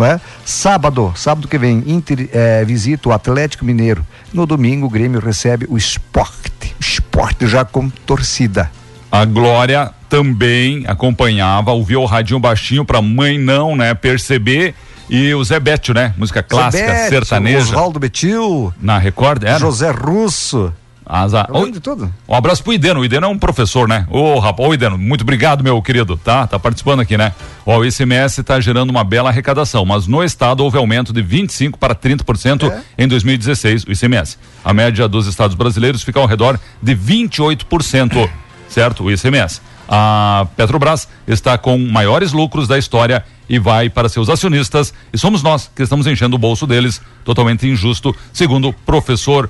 [0.00, 0.20] é?
[0.44, 4.04] Sábado, sábado que vem, Inter é, visita o Atlético Mineiro.
[4.34, 6.76] No domingo, o Grêmio recebe o Esporte.
[6.78, 8.70] Esporte já com torcida.
[9.16, 14.74] A Glória também acompanhava, ouvia o radinho baixinho pra mãe não, né, perceber.
[15.08, 16.12] E o Zé Bétio, né?
[16.18, 17.58] Música clássica, Zebete, sertaneja.
[17.60, 19.58] Oswaldo Betil, Na Record, era?
[19.58, 20.72] José Russo.
[21.08, 21.46] Azar.
[21.52, 22.12] Lembro de tudo.
[22.28, 22.98] Um abraço pro Ideno.
[22.98, 24.04] O Ideno é um professor, né?
[24.10, 26.48] Ô, rapaz, ô Ideno, muito obrigado, meu querido, tá?
[26.48, 27.32] Tá participando aqui, né?
[27.64, 31.78] Ó, o ICMS tá gerando uma bela arrecadação, mas no estado houve aumento de 25
[31.78, 32.80] para 30% É?
[33.04, 34.36] em 2016, o ICMS.
[34.64, 38.28] A média dos estados brasileiros fica ao redor de 28%,
[38.68, 39.04] certo?
[39.04, 39.60] O ICMS.
[39.88, 45.42] A Petrobras está com maiores lucros da história e vai para seus acionistas e somos
[45.42, 49.48] nós que estamos enchendo o bolso deles, totalmente injusto, segundo o professor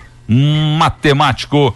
[0.79, 1.75] matemático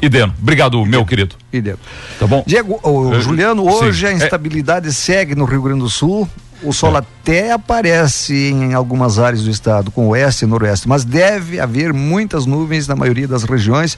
[0.00, 0.34] Ideno.
[0.40, 1.36] Obrigado, meu querido.
[1.52, 1.78] Deu.
[2.18, 2.42] Tá bom?
[2.44, 4.06] Diego, o Juliano, hoje sim.
[4.06, 6.28] a É- instabilidade segue no Rio Grande do Sul.
[6.60, 6.98] O sol É.
[6.98, 12.46] até aparece em algumas áreas do estado, com oeste e noroeste, mas deve haver muitas
[12.46, 13.96] nuvens na maioria das regiões,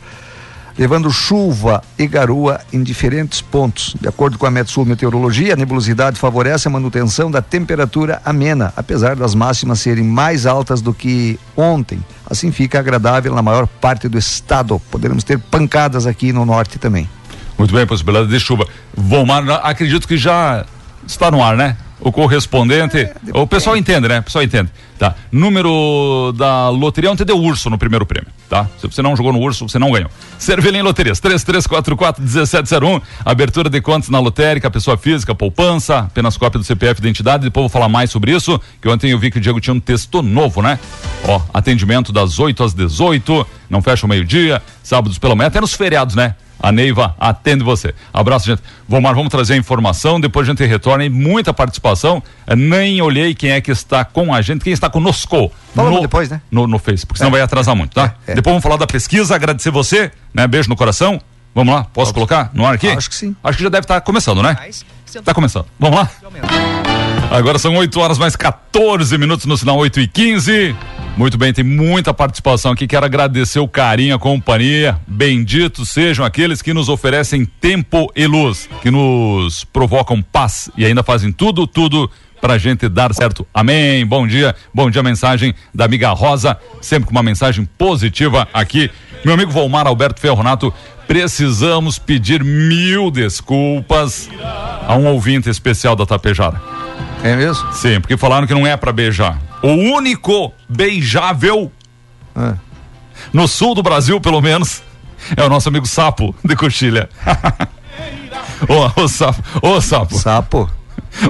[0.77, 3.95] levando chuva e garoa em diferentes pontos.
[4.01, 9.17] De acordo com a Metsul Meteorologia, a nebulosidade favorece a manutenção da temperatura amena, apesar
[9.17, 12.05] das máximas serem mais altas do que ontem.
[12.29, 14.81] Assim fica agradável na maior parte do estado.
[14.91, 17.09] Poderemos ter pancadas aqui no norte também.
[17.57, 18.67] Muito bem, possibilidade de chuva.
[18.97, 20.65] Vomar, acredito que já
[21.07, 21.77] está no ar, né?
[22.05, 23.09] O correspondente.
[23.33, 24.21] o pessoal entende, né?
[24.21, 24.71] O pessoal entende.
[24.99, 25.15] Tá.
[25.33, 28.69] Número da loteria ontem deu urso no primeiro prêmio, tá?
[28.79, 30.09] Se você não jogou no urso, você não ganhou.
[30.39, 33.03] Cervelim Loterias, 3344-1701.
[33.25, 37.45] Abertura de contas na lotérica, pessoa física, poupança, apenas cópia do CPF de identidade.
[37.45, 39.75] Depois eu vou falar mais sobre isso, que ontem eu vi que o Diego tinha
[39.75, 40.79] um texto novo, né?
[41.27, 45.73] Ó, atendimento das 8 às 18, não fecha o meio-dia, sábados pela manhã, até nos
[45.73, 46.37] feriados, né?
[46.61, 47.95] A Neiva atende você.
[48.13, 48.63] Abraço, gente.
[48.89, 52.23] Vomar, vamos trazer a informação, depois a gente retorna e muita participação.
[52.57, 55.53] Nem olhei quem é que está com a gente, quem está conosco.
[55.75, 56.41] Falamos no, depois, né?
[56.51, 58.15] No, no Facebook, senão vai atrasar muito, tá?
[58.27, 58.35] É, é.
[58.37, 60.47] Depois vamos falar da pesquisa, agradecer você, né?
[60.47, 61.21] Beijo no coração.
[61.55, 62.89] Vamos lá, posso colocar no ar aqui?
[62.89, 63.37] Acho que sim.
[63.43, 64.57] Acho que já deve estar começando, né?
[65.07, 65.67] Está começando.
[65.79, 66.94] Vamos lá?
[67.35, 70.77] Agora são 8 horas mais 14 minutos no sinal 8 e 15.
[71.17, 72.87] Muito bem, tem muita participação aqui.
[72.87, 74.97] Quero agradecer o carinho, a companhia.
[75.05, 81.03] Benditos sejam aqueles que nos oferecem tempo e luz, que nos provocam paz e ainda
[81.03, 82.09] fazem tudo, tudo
[82.41, 83.45] pra gente dar certo.
[83.53, 84.07] Amém.
[84.07, 84.55] Bom dia.
[84.73, 88.89] Bom dia, mensagem da amiga Rosa, sempre com uma mensagem positiva aqui.
[89.25, 90.73] Meu amigo Volmar Alberto Ferronato,
[91.07, 94.29] precisamos pedir mil desculpas
[94.87, 96.61] a um ouvinte especial da Tapejara.
[97.23, 97.73] É mesmo?
[97.73, 99.39] Sim, porque falaram que não é pra beijar.
[99.63, 101.73] O único beijável
[102.37, 102.55] Ah.
[103.33, 104.83] no sul do Brasil, pelo menos,
[105.37, 107.09] é o nosso amigo Sapo de Coxilha.
[108.69, 110.71] ô, ô, Sapo, ô, Sapo, Sapo.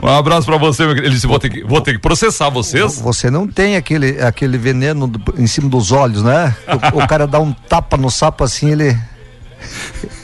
[0.03, 1.09] Um abraço pra você, meu querido.
[1.09, 2.99] Ele disse: vou ter que, vou ter que processar vocês.
[3.01, 6.55] Você não tem aquele, aquele veneno do- em cima dos olhos, né?
[6.93, 8.97] O, o cara dá um tapa no sapo assim, ele.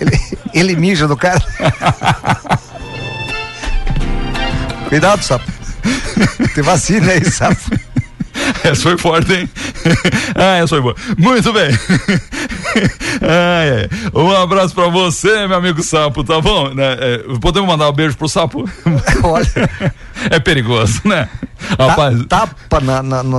[0.01, 0.20] Ele,
[0.53, 1.42] ele mija do cara.
[4.88, 5.51] Cuidado, sapo.
[6.55, 7.61] Tem vacina aí, sapo.
[8.64, 9.49] Essa foi forte, hein?
[10.35, 10.94] ah, essa foi boa.
[11.16, 11.70] Muito bem.
[13.20, 13.88] Ai, ai.
[14.14, 16.73] Um abraço pra você, meu amigo Sapo, tá bom?
[16.73, 16.96] Né?
[17.01, 18.68] É, podemos mandar um beijo pro Sapo?
[19.25, 19.70] Olha,
[20.31, 21.29] É perigoso, né?
[21.77, 23.38] Ta- Rapaz, tapa na, na- na-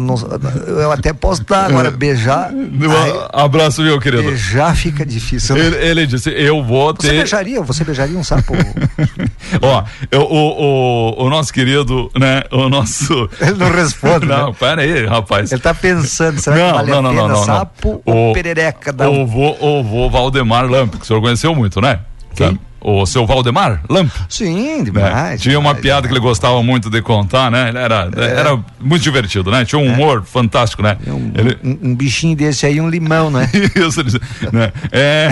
[0.67, 2.51] Eu até posso dar agora, beijar.
[2.51, 4.23] um abraço, meu querido.
[4.23, 5.55] beijar fica difícil.
[5.55, 5.65] né?
[5.65, 7.15] Ele, ele disse: Eu vou Você ter.
[7.17, 7.61] beijaria?
[7.61, 8.53] Você beijaria um sapo?
[9.61, 12.43] Ó, eu- o, o, o nosso querido, né?
[12.51, 13.29] O nosso.
[13.41, 14.25] Ele não responde.
[14.25, 14.55] Não, né?
[14.59, 15.51] pera aí, rapaz.
[15.51, 17.43] Ele tá pensando, será Não, que vale não, não, não, não, não.
[17.45, 18.91] sapo ou perereca?
[18.93, 19.09] Da...
[19.09, 21.99] O vô, o vô Valdemar Lamp, que o senhor conheceu muito, né?
[22.35, 22.47] Quem?
[22.47, 22.59] Sabe?
[22.83, 24.09] O seu Valdemar Lamp.
[24.27, 24.83] Sim, né?
[24.85, 25.39] demais.
[25.41, 27.69] Tinha uma demais, piada que ele gostava muito de contar, né?
[27.69, 29.63] Ele era, era muito divertido, né?
[29.63, 30.97] Tinha um humor fantástico, né?
[31.05, 33.47] É um, Ele, um- um bichinho desse aí, um limão, né?
[33.75, 34.01] Isso,
[34.51, 34.71] né?
[34.91, 35.29] É,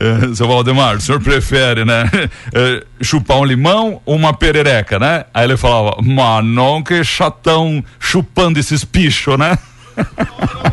[0.00, 2.08] é, seu Valdemar, o senhor prefere, né?
[2.54, 5.24] é, chupar um limão ou uma perereca, né?
[5.34, 9.58] Aí ele falava, mas não que chatão chupando esses pichos, né?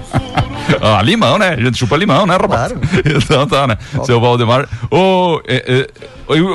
[0.82, 1.50] Ah, limão, né?
[1.50, 2.72] A gente chupa limão, né, rapaz?
[2.72, 2.82] Claro.
[3.24, 3.78] Então tá, né?
[4.06, 4.68] Seu Valdemar.
[4.90, 5.88] Ô, é, é,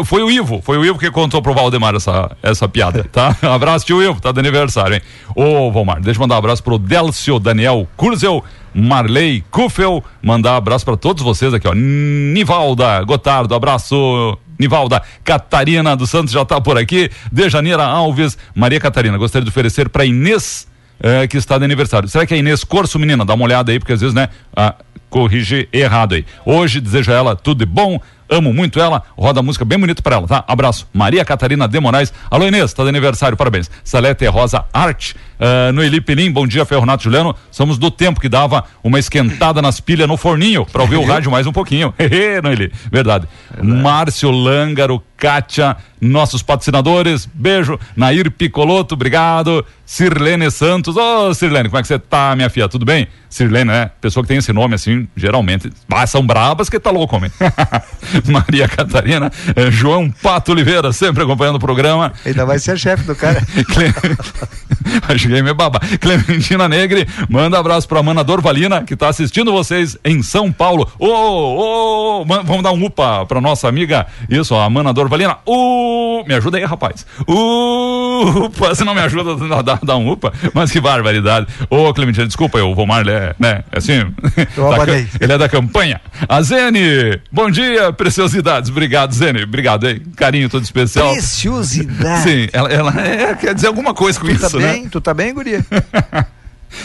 [0.04, 3.37] foi o Ivo, foi o Ivo que contou pro Valdemar essa, essa piada, tá?
[3.42, 5.02] Um abraço, tio Ivo, tá de aniversário, hein?
[5.35, 10.57] Ô, Valmar, deixa eu mandar um abraço pro Delcio Daniel Kurzel, Marley Kufel, mandar um
[10.57, 11.72] abraço pra todos vocês aqui, ó.
[11.74, 14.38] Nivalda Gotardo, abraço.
[14.59, 19.88] Nivalda, Catarina dos Santos já tá por aqui, Dejanira Alves, Maria Catarina, gostaria de oferecer
[19.88, 20.66] pra Inês
[21.00, 22.09] é, que está de aniversário.
[22.09, 23.24] Será que é Inês Corso, menina?
[23.24, 24.28] Dá uma olhada aí, porque às vezes, né,
[25.09, 26.24] corrige errado aí.
[26.44, 30.17] Hoje, desejo a ela tudo de bom, amo muito ela, roda música bem bonita pra
[30.17, 30.45] ela, tá?
[30.47, 30.87] Abraço.
[30.93, 32.12] Maria Catarina de Moraes.
[32.31, 33.71] Alô, Inês, tá de aniversário, parabéns.
[33.83, 37.35] Salete Rosa Arte, uh, Noeli Pelim, bom dia, Ferronato Juliano.
[37.51, 41.31] Somos do tempo que dava uma esquentada nas pilhas no forninho pra ouvir o rádio
[41.31, 41.95] mais um pouquinho.
[42.43, 43.27] Noeli, verdade.
[43.55, 43.83] verdade.
[43.83, 47.79] Márcio Lângaro, Kátia, nossos patrocinadores, beijo.
[47.97, 49.64] Nair Picoloto, obrigado.
[49.85, 52.69] Sirlene Santos, ô oh, Sirlene, como é que você tá, minha filha?
[52.69, 53.09] Tudo bem?
[53.29, 53.91] Sirlene, né?
[54.01, 57.31] Pessoa que tem esse nome assim, geralmente, ah, são brabas que tá louco, homem.
[58.27, 62.12] Maria Catarina, eh, João Pato Oliveira, sempre acompanhando o programa.
[62.25, 63.41] Ainda vai ser chefe do cara.
[65.09, 65.81] Achei é meu babá.
[66.01, 70.91] Clementina Negre, manda abraço pra Mana Dorvalina, que tá assistindo vocês em São Paulo.
[70.99, 75.38] Ô, ô, ô, vamos dar um upa pra nossa amiga, isso, a Mana Dorvalina.
[75.47, 77.07] Uh, me ajuda aí, rapaz.
[77.27, 81.46] Uh, upa, você não me ajuda a dar, dar um upa, mas que barbaridade.
[81.68, 83.98] Ô, Clementina, desculpa, o Vomar, ele é, né, assim,
[84.57, 86.00] da, ele é da campanha.
[86.28, 88.70] A Zene, bom dia, preciosidades.
[88.70, 90.02] Obrigado, Zene, obrigado, hein?
[90.16, 91.12] Carinho todo especial.
[91.12, 92.22] Preciosidade.
[92.22, 94.72] Sim, ela, ela é, quer dizer alguma coisa com tu isso, tá né?
[94.72, 95.64] Bem, tu tá bem, guria?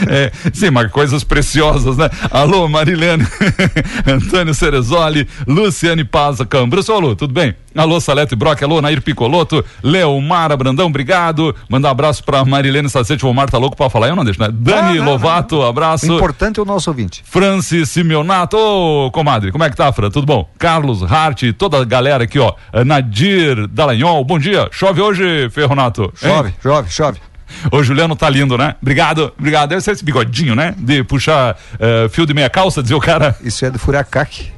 [0.07, 2.09] É, sim, mas coisas preciosas, né?
[2.31, 3.25] Alô, Marilene,
[4.07, 6.81] Antônio Cerezoli, Luciane Paza Cambro.
[6.81, 7.55] Sou Lu, tudo bem?
[7.75, 11.55] Alô, Salete Brock, alô, Nair Picoloto, Leomara Brandão, obrigado.
[11.67, 14.39] Mandar um abraço pra Marilene Sacete, o Omar tá louco pra falar, eu não deixo,
[14.39, 14.49] né?
[14.51, 15.67] Dani ah, não, Lovato, não.
[15.67, 16.11] abraço.
[16.11, 17.23] O importante é o nosso ouvinte.
[17.25, 20.11] Francis Simeonato, ô, comadre, como é que tá, Fran?
[20.11, 20.47] Tudo bom?
[20.59, 22.53] Carlos Hart, toda a galera aqui, ó.
[22.85, 24.69] Nadir Dallagnol, bom dia.
[24.71, 26.13] Chove hoje, Ferronato?
[26.15, 26.55] Chove, hein?
[26.61, 27.32] chove, chove.
[27.71, 28.75] Ô, Juliano tá lindo, né?
[28.81, 29.69] Obrigado, obrigado.
[29.69, 30.73] Deve ser esse bigodinho, né?
[30.77, 33.35] De puxar uh, fio de meia calça, dizer o cara.
[33.41, 34.51] Isso é do furacaque.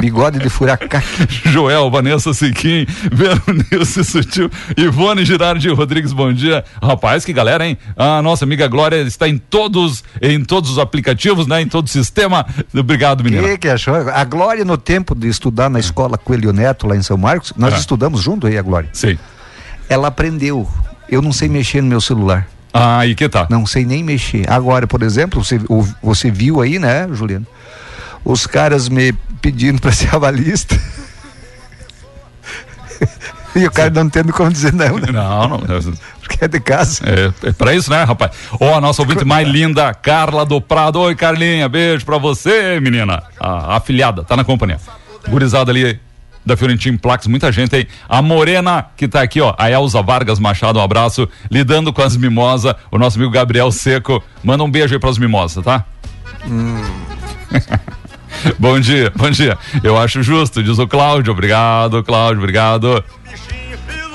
[0.00, 1.26] Bigode de furacaque.
[1.50, 6.64] Joel, Vanessa Siquim, Veronice Sutil, Ivone Girardi Rodrigues, bom dia.
[6.82, 7.76] Rapaz, que galera, hein?
[7.96, 11.60] A nossa amiga Glória está em todos, em todos os aplicativos, né?
[11.60, 12.46] Em todo o sistema.
[12.74, 13.42] Obrigado, menina.
[13.42, 13.94] Que que achou?
[13.94, 17.74] A Glória, no tempo de estudar na escola Coelho Neto, lá em São Marcos, nós
[17.74, 17.76] ah.
[17.76, 18.88] estudamos junto aí, a Glória.
[18.94, 19.18] Sim.
[19.88, 20.66] Ela aprendeu
[21.10, 22.46] eu não sei mexer no meu celular.
[22.72, 23.46] Ah, e que tá?
[23.50, 24.48] Não sei nem mexer.
[24.48, 25.60] Agora, por exemplo, você,
[26.02, 27.46] você viu aí, né, Juliano?
[28.24, 30.76] Os caras me pedindo para ser avalista.
[33.56, 33.94] e o cara Sim.
[33.94, 35.08] não tendo como dizer não, né?
[35.10, 35.58] Não, não.
[36.20, 37.02] Porque é de casa.
[37.04, 38.30] É, é pra isso, né, rapaz?
[38.52, 41.00] Ó, oh, a nossa ouvinte mais linda, Carla do Prado.
[41.00, 43.24] Oi, Carlinha, beijo pra você, menina.
[43.38, 44.78] A, a afilhada, tá na companhia.
[45.28, 45.98] Gurizada ali,
[46.44, 47.86] da Fiorentina Plax, muita gente aí.
[48.08, 52.16] A Morena, que tá aqui, ó, a Elza Vargas Machado, um abraço, lidando com as
[52.16, 55.84] mimosas, o nosso amigo Gabriel Seco, manda um beijo aí pras mimosas, tá?
[56.46, 56.82] Hum.
[58.58, 59.58] bom dia, bom dia.
[59.82, 63.04] Eu acho justo, diz o Cláudio, obrigado, Cláudio, obrigado.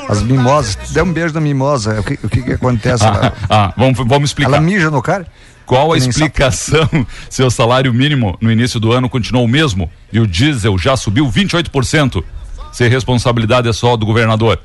[0.07, 3.31] As mimosas, dê um beijo na mimosa, o que, o que, que acontece ah?
[3.49, 4.53] Ah, vamos, vamos explicar.
[4.53, 5.25] Ela mija no cara?
[5.65, 6.87] Qual a explicação
[7.29, 10.95] se o salário mínimo no início do ano continuou o mesmo e o diesel já
[10.95, 12.23] subiu 28%?
[12.71, 14.59] Se a responsabilidade é só do governador.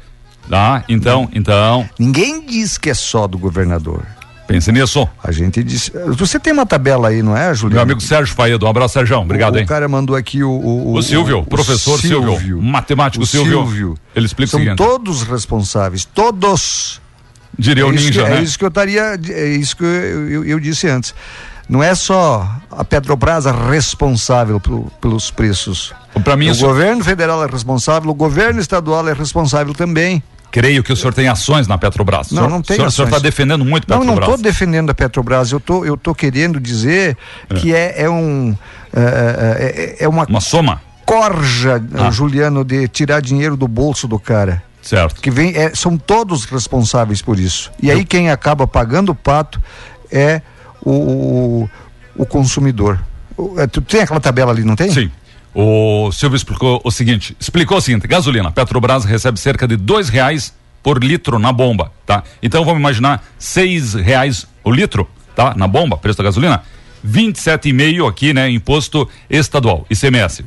[0.50, 1.88] Ah, então, então.
[1.98, 4.04] Ninguém diz que é só do governador.
[4.50, 5.08] Pense nisso.
[5.22, 5.92] A gente disse.
[6.08, 7.74] Você tem uma tabela aí, não é, Juliano?
[7.74, 9.16] Meu amigo Sérgio Faedo, um abraço, Sérgio.
[9.18, 9.64] Obrigado, o, hein?
[9.64, 10.50] O cara mandou aqui o.
[10.50, 13.58] O, o Silvio, o, professor Silvio, Silvio, matemático Silvio.
[13.58, 13.94] Silvio.
[14.12, 17.00] Ele explica São o seguinte: todos responsáveis, todos.
[17.60, 18.38] Diria é o ninja, que, né?
[18.38, 19.20] É isso que eu estaria.
[19.28, 21.14] É isso que eu, eu, eu disse antes.
[21.68, 25.94] Não é só a Petrobras responsável por, pelos preços.
[26.24, 26.66] Para mim, o isso...
[26.66, 30.20] governo federal é responsável, o governo estadual é responsável também.
[30.50, 32.32] Creio que o senhor tem ações na Petrobras.
[32.32, 34.06] Não, não tem O senhor está defendendo muito a Petrobras.
[34.08, 35.52] Não, não estou defendendo a Petrobras.
[35.52, 37.16] Eu tô, eu tô querendo dizer
[37.48, 37.54] é.
[37.54, 38.56] que é, é um
[38.92, 42.10] é, é, é, é uma uma soma corja, ah.
[42.12, 44.62] Juliano, de tirar dinheiro do bolso do cara.
[44.90, 45.20] Certo.
[45.20, 47.70] Que vem, é, são todos responsáveis por isso.
[47.80, 49.62] E aí quem acaba pagando o pato
[50.10, 50.42] é
[50.84, 51.68] o,
[52.16, 52.98] o, consumidor.
[53.58, 54.90] É, tu tem aquela tabela ali, não tem?
[54.90, 55.08] Sim.
[55.54, 60.52] O Silvio explicou o seguinte: explicou o seguinte: gasolina, Petrobras recebe cerca de dois reais
[60.82, 62.24] por litro na bomba, tá?
[62.42, 65.54] Então vamos imaginar seis reais o litro, tá?
[65.54, 66.64] Na bomba, preço da gasolina,
[67.00, 68.50] vinte e sete e meio aqui, né?
[68.50, 70.44] Imposto estadual, ICMS.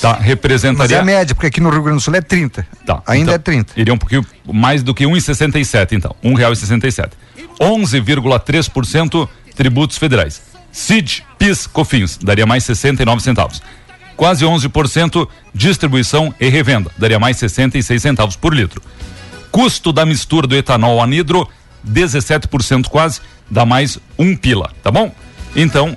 [0.00, 0.78] Tá, representaria.
[0.78, 2.66] Mas é a média, porque aqui no Rio Grande do Sul é 30.
[2.86, 3.02] Tá.
[3.06, 3.72] Ainda então, é 30.
[3.76, 6.14] Iria um pouquinho mais do que 1,67 então.
[6.22, 7.16] Um real e 67.
[7.60, 10.42] 11,3% tributos federais.
[10.70, 13.62] CID, PIS, COFINS, daria mais 69 centavos.
[14.16, 18.80] Quase 11% distribuição e revenda, daria mais 66 centavos por litro.
[19.50, 21.48] Custo da mistura do etanol anidro,
[21.86, 23.20] 17% quase,
[23.50, 25.14] dá mais um pila, tá bom?
[25.54, 25.96] Então,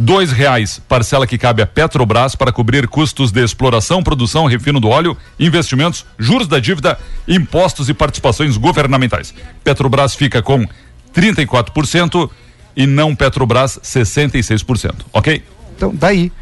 [0.00, 4.88] dois reais, parcela que cabe à Petrobras para cobrir custos de exploração, produção, refino do
[4.88, 6.98] óleo, investimentos, juros da dívida,
[7.28, 9.34] impostos e participações governamentais.
[9.62, 10.66] Petrobras fica com
[11.14, 12.30] 34%
[12.74, 15.44] e não Petrobras 66%, ok?
[15.76, 16.32] Então, daí.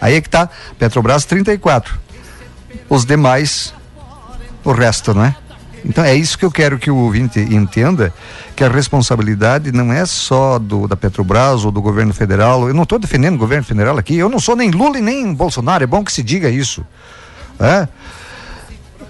[0.00, 0.48] Aí é que tá,
[0.78, 2.00] Petrobras 34.
[2.88, 3.74] Os demais,
[4.64, 5.36] o resto, não é?
[5.84, 8.12] Então é isso que eu quero que o ouvinte entenda,
[8.54, 12.68] que a responsabilidade não é só do da Petrobras ou do governo federal.
[12.68, 15.34] Eu não estou defendendo o governo federal aqui, eu não sou nem Lula e nem
[15.34, 16.84] Bolsonaro, é bom que se diga isso.
[17.58, 17.88] É?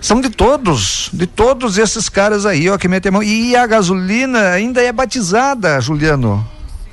[0.01, 3.23] São de todos, de todos esses caras aí, ó, que metem a mão.
[3.23, 6.45] E a gasolina ainda é batizada, Juliano.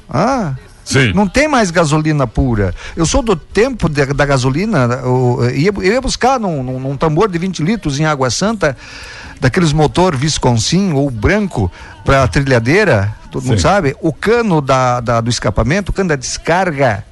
[0.07, 0.53] Ah,
[0.89, 1.13] Sim.
[1.13, 2.73] não tem mais gasolina pura.
[2.95, 6.97] Eu sou do tempo de, da gasolina, eu, ia, eu ia buscar num, num, num,
[6.97, 8.75] tambor de 20 litros em Água Santa,
[9.39, 11.71] daqueles motor Visconsin ou branco
[12.03, 13.49] para trilhadeira, todo Sim.
[13.49, 17.03] mundo sabe, o cano da, da, do escapamento, o cano da descarga,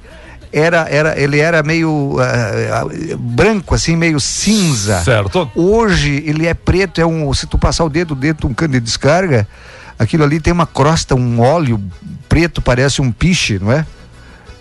[0.52, 5.02] era, era, ele era meio uh, branco, assim, meio cinza.
[5.04, 5.50] Certo.
[5.54, 7.32] Hoje ele é preto, é um.
[7.34, 9.46] Se tu passar o dedo dentro de um cano de descarga,
[9.98, 11.78] aquilo ali tem uma crosta, um óleo
[12.28, 13.86] preto, parece um piche, não é?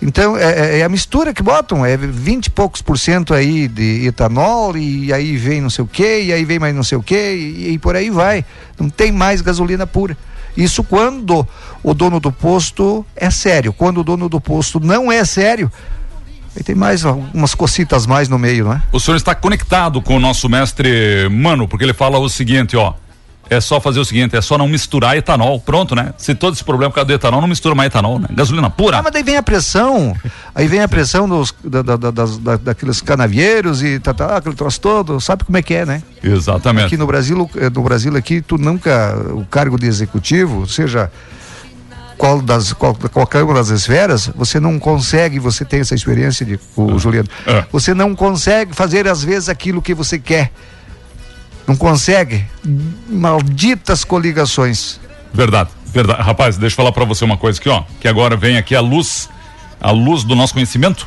[0.01, 4.05] Então é, é, a mistura que botam, é 20 e poucos por cento aí de
[4.05, 7.03] etanol, e aí vem não sei o que, e aí vem mais não sei o
[7.03, 8.45] que, e, e por aí vai.
[8.79, 10.15] Não tem mais gasolina pura.
[10.55, 11.47] Isso quando
[11.83, 13.73] o dono do posto é sério.
[13.73, 15.71] Quando o dono do posto não é sério,
[16.55, 18.81] Aí tem mais umas cocitas mais no meio, não é?
[18.91, 22.95] O senhor está conectado com o nosso mestre Mano, porque ele fala o seguinte, ó
[23.49, 26.13] é só fazer o seguinte, é só não misturar etanol, pronto, né?
[26.17, 28.27] Se todo esse problema por causa do etanol, não mistura mais etanol, né?
[28.31, 28.99] Gasolina pura.
[28.99, 30.15] Ah, mas daí vem a pressão,
[30.53, 34.55] aí vem a pressão dos, da, da, da, da daqueles canavieiros e tá, tá, aquele
[34.55, 36.01] troço todo, sabe como é que é, né?
[36.23, 36.87] Exatamente.
[36.87, 41.11] Aqui no Brasil, eh, no Brasil aqui, tu nunca, o cargo de executivo, seja
[42.17, 46.59] qual das, qual, qualquer uma das esferas, você não consegue, você tem essa experiência de
[46.75, 46.97] o ah.
[46.97, 47.65] Juliano, ah.
[47.71, 50.51] você não consegue fazer às vezes aquilo que você quer
[51.67, 52.45] não consegue?
[53.09, 54.99] Malditas coligações.
[55.33, 56.21] Verdade, verdade.
[56.21, 57.83] Rapaz, deixa eu falar para você uma coisa aqui, ó.
[57.99, 59.29] Que agora vem aqui a luz,
[59.81, 61.05] a luz do nosso conhecimento.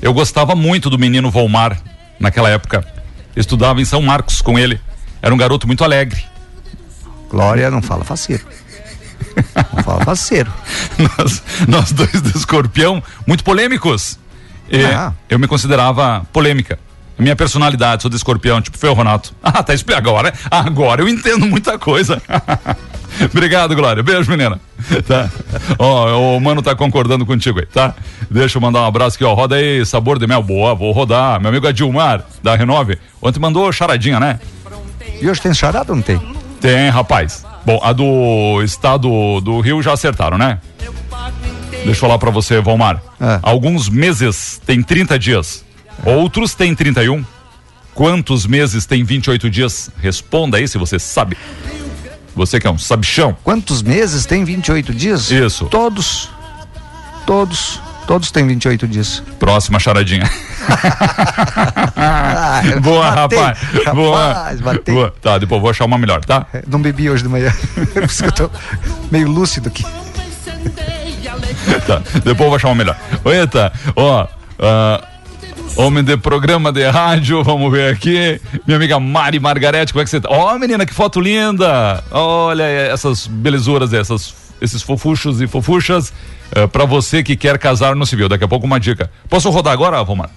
[0.00, 1.78] Eu gostava muito do menino Volmar
[2.18, 2.84] naquela época.
[3.36, 4.80] estudava em São Marcos com ele.
[5.20, 6.24] Era um garoto muito alegre.
[7.28, 8.44] Glória não fala faceiro.
[9.74, 10.52] Não fala faceiro.
[11.18, 14.18] nós, nós dois do escorpião, muito polêmicos.
[14.70, 15.12] E ah.
[15.28, 16.78] Eu me considerava polêmica
[17.22, 19.34] minha personalidade, sou de escorpião, tipo Ferronato.
[19.42, 20.32] Ah, tá explicado agora.
[20.50, 22.20] Agora eu entendo muita coisa.
[23.30, 24.02] Obrigado, Glória.
[24.02, 24.60] Beijo, menina.
[25.06, 25.30] Tá.
[25.78, 27.94] Ó, o mano tá concordando contigo aí, tá?
[28.30, 29.32] Deixa eu mandar um abraço aqui, ó.
[29.32, 30.42] Roda aí, sabor de mel.
[30.42, 31.40] Boa, vou rodar.
[31.40, 32.98] Meu amigo Adilmar, da Renove.
[33.20, 34.40] Ontem mandou charadinha, né?
[35.20, 36.20] E hoje tem charada ou não tem?
[36.60, 37.44] Tem, rapaz.
[37.64, 40.58] Bom, a do estado do Rio já acertaram, né?
[41.70, 43.00] Deixa eu falar pra você, Valmar.
[43.20, 43.38] É.
[43.42, 45.64] Alguns meses tem 30 dias.
[46.04, 47.24] Outros têm 31.
[47.94, 49.90] Quantos meses tem 28 dias?
[50.00, 51.36] Responda aí se você sabe.
[52.34, 53.36] Você que é um sabichão.
[53.44, 55.30] Quantos meses tem 28 dias?
[55.30, 55.66] Isso.
[55.66, 56.30] Todos.
[57.26, 57.80] Todos.
[58.06, 59.22] Todos têm 28 dias.
[59.38, 60.28] Próxima charadinha.
[62.82, 63.58] Boa, batei, rapaz.
[63.94, 64.32] Boa.
[64.32, 65.14] Rapaz, Boa.
[65.20, 66.46] Tá, depois vou achar uma melhor, tá?
[66.66, 67.52] Não bebi hoje de manhã.
[67.92, 68.50] Por isso que eu tô
[69.10, 69.84] meio lúcido aqui.
[71.86, 72.96] tá, depois vou achar uma melhor.
[73.24, 74.24] Eita, ó.
[74.24, 75.11] Uh,
[75.76, 78.40] Homem de programa de rádio, vamos ver aqui.
[78.66, 80.28] Minha amiga Mari Margarete, como é que você tá?
[80.30, 82.04] Ó, oh, menina, que foto linda!
[82.10, 86.12] Olha essas belezuras, essas, esses fofuchos e fofuchas.
[86.54, 88.28] Uh, para você que quer casar no civil.
[88.28, 89.10] Daqui a pouco uma dica.
[89.28, 90.30] Posso rodar agora, Romar?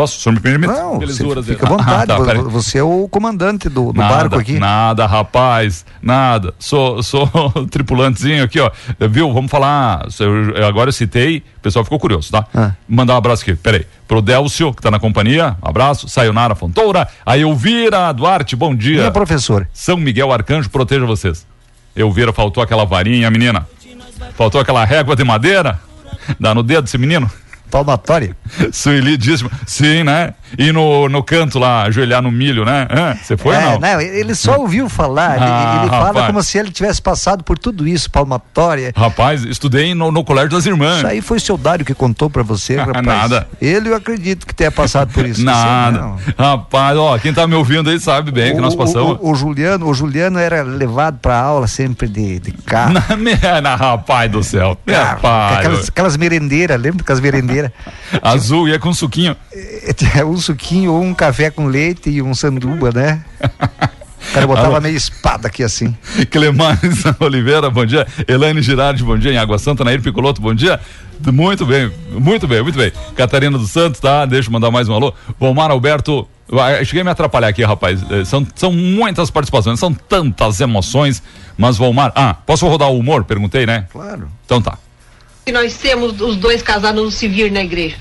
[0.00, 0.16] Posso?
[0.16, 0.72] O senhor me permite?
[0.72, 0.98] Não,
[1.42, 2.10] fica à vontade.
[2.10, 4.58] Ah, tá, você é o comandante do, do nada, barco aqui.
[4.58, 6.54] Nada, rapaz, nada.
[6.58, 7.28] Sou, sou
[7.70, 8.70] tripulantezinho aqui, ó.
[9.10, 9.30] Viu?
[9.30, 10.06] Vamos falar.
[10.18, 12.46] Eu, agora eu citei, o pessoal ficou curioso, tá?
[12.54, 12.72] Ah.
[12.88, 13.86] Mandar um abraço aqui, peraí.
[14.08, 16.08] Pro Delcio, que tá na companhia, um abraço.
[16.08, 17.06] Sayonara Fontoura.
[17.26, 19.00] A Elvira Duarte, bom dia.
[19.00, 19.68] Minha professora.
[19.70, 21.46] São Miguel Arcanjo, proteja vocês.
[21.94, 23.68] Elvira, faltou aquela varinha, menina.
[24.34, 25.78] Faltou aquela régua de madeira.
[26.40, 27.30] Dá no dedo esse menino
[27.70, 28.36] palmatória.
[28.72, 30.34] Sueli disse, sim, né?
[30.58, 32.86] E no, no canto lá, ajoelhar no milho, né?
[33.22, 33.78] Você foi é, não?
[33.78, 34.00] não?
[34.00, 37.86] Ele só ouviu falar, ah, ele, ele fala como se ele tivesse passado por tudo
[37.86, 38.92] isso, palmatória.
[38.96, 40.98] Rapaz, estudei no, no Colégio das Irmãs.
[40.98, 43.04] Isso aí foi o seu Dário que contou pra você, rapaz.
[43.04, 43.48] Nada.
[43.60, 45.44] Ele eu acredito que tenha passado por isso.
[45.44, 46.14] Nada.
[46.38, 49.18] rapaz, ó, quem tá me ouvindo aí sabe bem o, que nós passamos.
[49.20, 52.94] O, o, Juliano, o Juliano era levado pra aula sempre de, de carro.
[52.94, 54.76] Na, na, rapaz do céu.
[54.86, 55.58] Carro, rapaz.
[55.58, 57.70] Aquelas, aquelas merendeiras, lembra aquelas merendeiras?
[58.22, 59.36] Azul e é com suquinho.
[59.52, 63.24] É, um suquinho ou um café com leite e um sanduba, né?
[63.40, 64.80] O cara botava Alô.
[64.80, 65.96] meio espada aqui assim.
[66.30, 68.06] Clemanes Oliveira, bom dia.
[68.28, 69.32] Elaine Girardi, bom dia.
[69.32, 70.78] Em Água Santa, Nair Picoloto, bom dia.
[71.32, 72.92] Muito bem, muito bem, muito bem.
[73.14, 74.26] Catarina dos Santos, tá?
[74.26, 75.14] Deixa eu mandar mais um alô.
[75.38, 76.28] Vomar Alberto,
[76.84, 78.02] cheguei a me atrapalhar aqui, rapaz.
[78.10, 81.22] É, são, são muitas participações, são tantas emoções,
[81.56, 82.12] mas Vomar.
[82.14, 83.24] Ah, posso rodar o humor?
[83.24, 83.86] Perguntei, né?
[83.90, 84.28] Claro.
[84.44, 84.78] Então tá
[85.50, 87.96] que nós temos os dois casados no civil na igreja?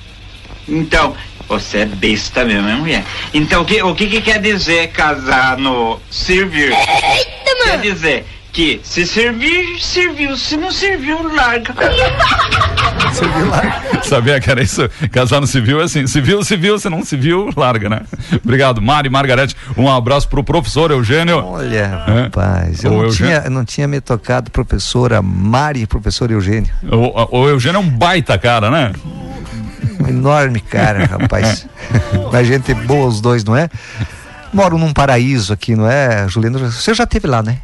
[0.67, 1.15] Então,
[1.49, 3.03] Você é besta mesmo, hein, mulher?
[3.33, 6.71] Então, o que, o que, que quer dizer casar no servir?
[6.71, 7.81] Eita, Quer mano!
[7.81, 10.35] dizer que se servir, serviu.
[10.37, 11.73] Se não serviu, larga.
[14.03, 14.89] Sabia que era isso?
[15.11, 16.07] Casar no civil é assim.
[16.07, 18.01] Civil, civil, se não civil, larga, né?
[18.43, 19.55] Obrigado, Mari, Margarete.
[19.77, 21.43] Um abraço pro professor Eugênio.
[21.45, 22.21] Olha, É?
[22.23, 23.39] rapaz, eu não Eugênio.
[23.39, 26.69] tinha, não tinha me tocado professora Mari e professor Eugênio.
[26.91, 28.91] O, o Eugênio é um baita cara, né?
[29.99, 31.67] Um enorme cara, rapaz.
[32.31, 33.69] Mas gente boa os dois, não é?
[34.53, 36.59] Moro num paraíso aqui, não é, Juliano?
[36.71, 37.59] Você já teve lá, né?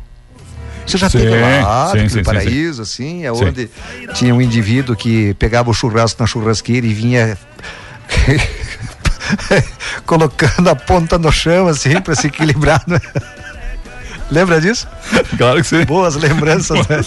[0.85, 3.45] Você já Sim, teve lá, sim, sim, sim, paraíso, assim, é Sim.
[3.45, 3.69] onde
[4.13, 7.35] tinha um indivíduo que pegava o churrasco na churrasqueira e vinha
[10.05, 12.83] colocando a ponta no chão, assim, para se equilibrar.
[12.87, 13.21] é?
[14.29, 14.87] Lembra disso?
[15.37, 15.85] Claro que sim.
[15.85, 16.97] Boas lembranças, né?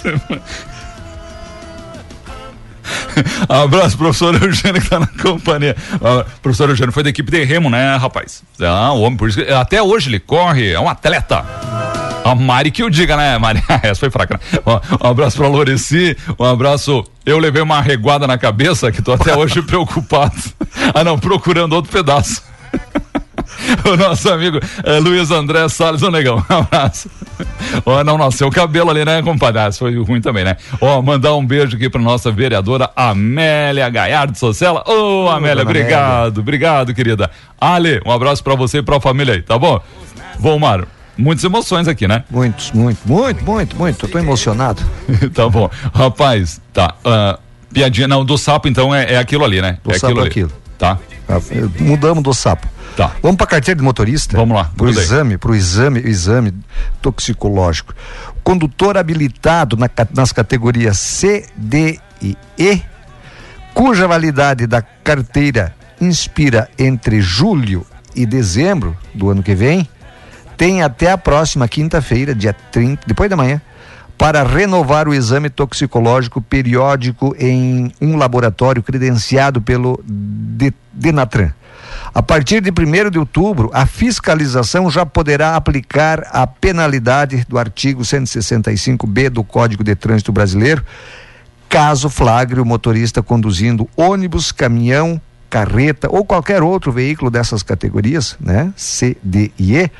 [3.48, 5.76] Abraço, professor Eugênio, que tá na companhia.
[6.02, 8.42] Ah, professor Eugênio foi da equipe de remo, né, rapaz?
[8.60, 11.44] Ah, o homem, por isso que até hoje ele corre, é um atleta.
[12.24, 13.62] A Mari que eu diga, né, Mari?
[13.82, 14.60] Essa foi fraca, né?
[15.02, 17.04] Um abraço pra Loreci, um abraço.
[17.24, 20.34] Eu levei uma reguada na cabeça que tô até hoje preocupado.
[20.94, 22.42] Ah, não, procurando outro pedaço.
[23.84, 27.10] O nosso amigo eh, Luiz André Salles, ô negão, um abraço.
[27.84, 29.60] Ó, não nasceu o cabelo ali, né, compadre?
[29.60, 30.56] Ah, foi ruim também, né?
[30.80, 34.82] Ó, mandar um beijo aqui pra nossa vereadora Amélia Gaiardo Socella.
[34.86, 37.30] Ô, Amélia, dona obrigado, obrigado, querida.
[37.60, 39.80] Ale, um abraço pra você e pra família aí, tá bom?
[40.38, 40.86] Vomar,
[41.16, 42.24] muitas emoções aqui, né?
[42.30, 44.06] Muitos, muito, muito, muito, muito.
[44.06, 44.82] Eu tô emocionado.
[45.34, 45.70] tá bom.
[45.94, 46.94] Rapaz, tá.
[47.04, 47.38] ah,
[47.72, 49.78] piadinha, não, do sapo então é, é aquilo ali, né?
[49.84, 50.28] Do é sapo é ali.
[50.28, 50.52] aquilo.
[50.78, 50.98] Tá.
[51.28, 51.40] Ah,
[51.80, 52.66] Mudamos do sapo.
[52.98, 53.12] Tá.
[53.22, 54.36] Vamos para carteira de motorista?
[54.36, 55.04] Vamos lá, gruda aí.
[55.06, 56.52] exame, pro exame, exame
[57.00, 57.94] toxicológico.
[58.42, 62.82] Condutor habilitado na nas categorias C, D e E,
[63.72, 67.86] cuja validade da carteira inspira entre julho
[68.16, 69.88] e dezembro do ano que vem,
[70.56, 73.62] tem até a próxima quinta-feira, dia 30, depois da manhã,
[74.16, 81.52] para renovar o exame toxicológico periódico em um laboratório credenciado pelo De- Denatran.
[82.14, 88.02] A partir de 1 de outubro, a fiscalização já poderá aplicar a penalidade do artigo
[88.02, 90.84] 165b do Código de Trânsito Brasileiro,
[91.68, 98.72] caso flagre o motorista conduzindo ônibus, caminhão, carreta ou qualquer outro veículo dessas categorias, né?
[98.76, 99.90] C, D e E.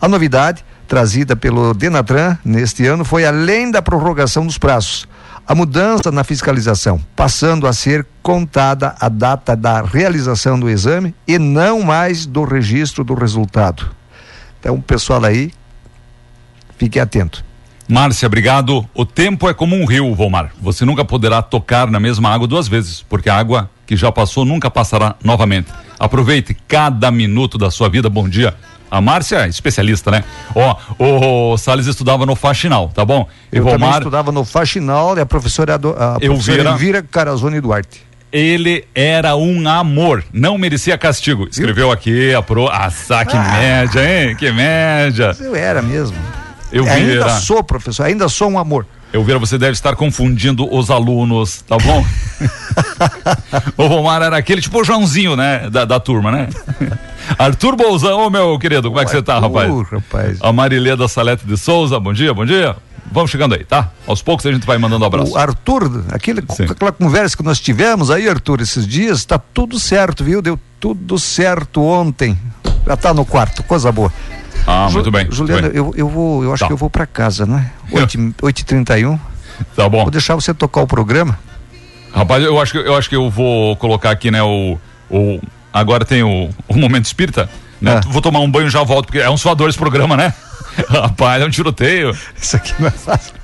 [0.00, 5.08] A novidade trazida pelo Denatran neste ano foi além da prorrogação dos prazos,
[5.48, 11.38] a mudança na fiscalização, passando a ser contada a data da realização do exame e
[11.38, 13.88] não mais do registro do resultado.
[14.60, 15.50] Então, pessoal aí,
[16.76, 17.42] fique atento.
[17.88, 18.86] Márcia, obrigado.
[18.92, 20.52] O tempo é como um rio, Volmar.
[20.60, 24.44] Você nunca poderá tocar na mesma água duas vezes, porque a água que já passou
[24.44, 25.72] nunca passará novamente.
[25.98, 28.10] Aproveite cada minuto da sua vida.
[28.10, 28.54] Bom dia.
[28.90, 30.24] A Márcia é especialista, né?
[30.54, 33.28] Ó, o Salles estudava no Faxinal, tá bom?
[33.52, 36.70] Eu também estudava no Faxinal e a professora, a professora Elvira.
[36.70, 38.02] Elvira Carazone Duarte.
[38.32, 41.48] ele era um amor, não merecia castigo.
[41.50, 42.68] Escreveu aqui a pro.
[42.68, 42.90] Ah,
[43.26, 44.36] que média, hein?
[44.36, 45.36] Que média.
[45.40, 46.16] Eu era mesmo.
[46.70, 47.28] Eu Ainda vira.
[47.40, 48.86] sou professor, ainda sou um amor.
[49.12, 52.04] Eu vira, você deve estar confundindo os alunos, tá bom?
[53.76, 55.70] o Romar era aquele tipo o Joãozinho, né?
[55.70, 56.48] Da, da turma, né?
[57.38, 59.70] Arthur Bolzão, ô meu querido, como é que você tá, rapaz?
[59.70, 60.38] Uh, rapaz.
[60.42, 62.76] A Marilê da Salete de Souza, bom dia, bom dia.
[63.10, 63.90] Vamos chegando aí, tá?
[64.06, 65.32] Aos poucos a gente vai mandando abraço.
[65.32, 66.64] O Arthur, aquele, Sim.
[66.64, 70.42] aquela conversa que nós tivemos aí, Arthur, esses dias, tá tudo certo, viu?
[70.42, 72.38] Deu tudo certo ontem.
[72.86, 74.12] Já tá no quarto, coisa boa.
[74.66, 75.26] Ah, Ju- muito bem.
[75.30, 76.66] Juliana, eu, eu vou, eu acho Tá.
[76.66, 77.70] que eu vou pra casa, né?
[77.90, 79.18] 8h31.
[79.74, 80.02] Tá bom.
[80.02, 81.38] Vou deixar você tocar o programa.
[82.12, 84.78] Rapaz, eu acho que eu acho que eu vou colocar aqui, né, o,
[85.10, 85.40] o
[85.72, 87.48] agora tem o, o momento espírita,
[87.80, 87.96] né?
[88.04, 88.08] Ah.
[88.08, 90.32] Vou tomar um banho e já volto, porque é um suador esse programa, né?
[90.88, 92.16] Rapaz, é um tiroteio.
[92.40, 93.34] Isso aqui não é fácil.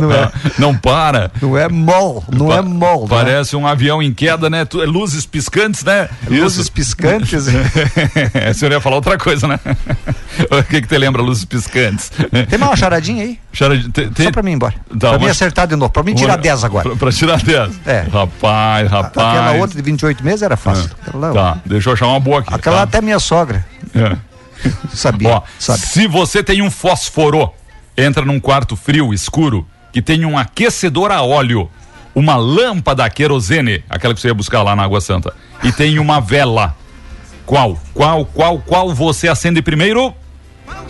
[0.00, 1.30] Não é, Não para.
[1.40, 3.02] não é mol, não Pa- é mol.
[3.02, 3.08] né?
[3.08, 4.62] Parece um avião em queda, né?
[4.62, 6.08] É luzes piscantes, né?
[6.28, 6.72] Luzes Isso.
[6.72, 7.46] piscantes.
[8.50, 9.58] o senhor ia falar outra coisa, né?
[10.50, 12.10] o que que te lembra, luzes piscantes?
[12.48, 13.38] Tem mais uma charadinha aí?
[13.52, 14.74] Chara- te- te- Só pra mim ir embora.
[14.98, 15.92] Tá, pra mim uma- acertar de novo.
[15.92, 16.88] Pra mim tirar uma- 10 agora.
[16.90, 17.80] Pra, pra tirar 10.
[17.86, 18.06] É.
[18.12, 19.28] Rapaz, rapaz.
[19.28, 20.90] Aquela outra de 28 meses era fácil.
[21.06, 22.52] Aquela, Tá, deixa eu achar uma boa aqui.
[22.54, 22.82] aquela tá?
[22.82, 24.16] até minha sogra É.
[24.94, 25.28] sabia.
[25.28, 25.80] Ó, sabe?
[25.80, 27.50] se você tem um fósforo,
[27.96, 31.70] entra num quarto frio, escuro, que tem um aquecedor a óleo,
[32.14, 35.98] uma lâmpada a querosene, aquela que você ia buscar lá na Água Santa, e tem
[35.98, 36.76] uma vela.
[37.44, 37.78] Qual?
[37.92, 40.14] Qual, qual, qual você acende primeiro?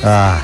[0.05, 0.41] Ah.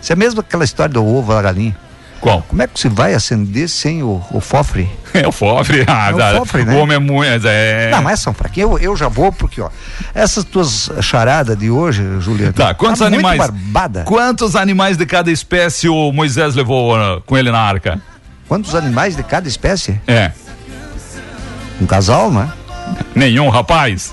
[0.00, 1.76] Isso é mesmo aquela história do ovo da galinha.
[2.20, 2.42] Qual?
[2.42, 4.88] Como é que você vai acender sem o, o fofre?
[5.14, 5.84] É o fofre.
[5.88, 6.74] Ah, É o fofre, né?
[6.74, 7.46] O homem é muito.
[7.46, 7.90] É...
[7.90, 8.72] Não, mas são fraquinhos.
[8.72, 9.70] Eu, eu já vou porque, ó,
[10.14, 12.52] essas tuas charadas de hoje, Juliano.
[12.52, 13.38] Tá, quantos muito animais?
[13.38, 14.02] barbada.
[14.02, 18.00] Quantos animais de cada espécie o Moisés levou ah, com ele na arca?
[18.46, 19.98] Quantos animais de cada espécie?
[20.06, 20.30] É.
[21.80, 22.48] Um casal, né?
[23.14, 24.12] Nenhum, rapaz.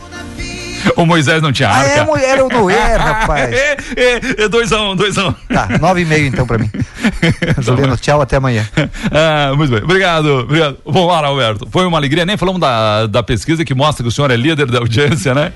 [0.95, 1.91] O Moisés não tinha Ah, arca.
[1.91, 3.51] é, mulher, era o Noé, rapaz.
[3.53, 5.31] é, é, é dois a um, dois a um.
[5.33, 6.69] Tá, nove e meio então pra mim.
[7.59, 8.67] Juliano, tchau, até amanhã.
[9.11, 10.77] Ah, muito bem, obrigado, obrigado.
[10.85, 11.67] Vamos lá, Alberto.
[11.71, 14.67] Foi uma alegria, nem falamos da, da pesquisa que mostra que o senhor é líder
[14.67, 15.51] da audiência, né?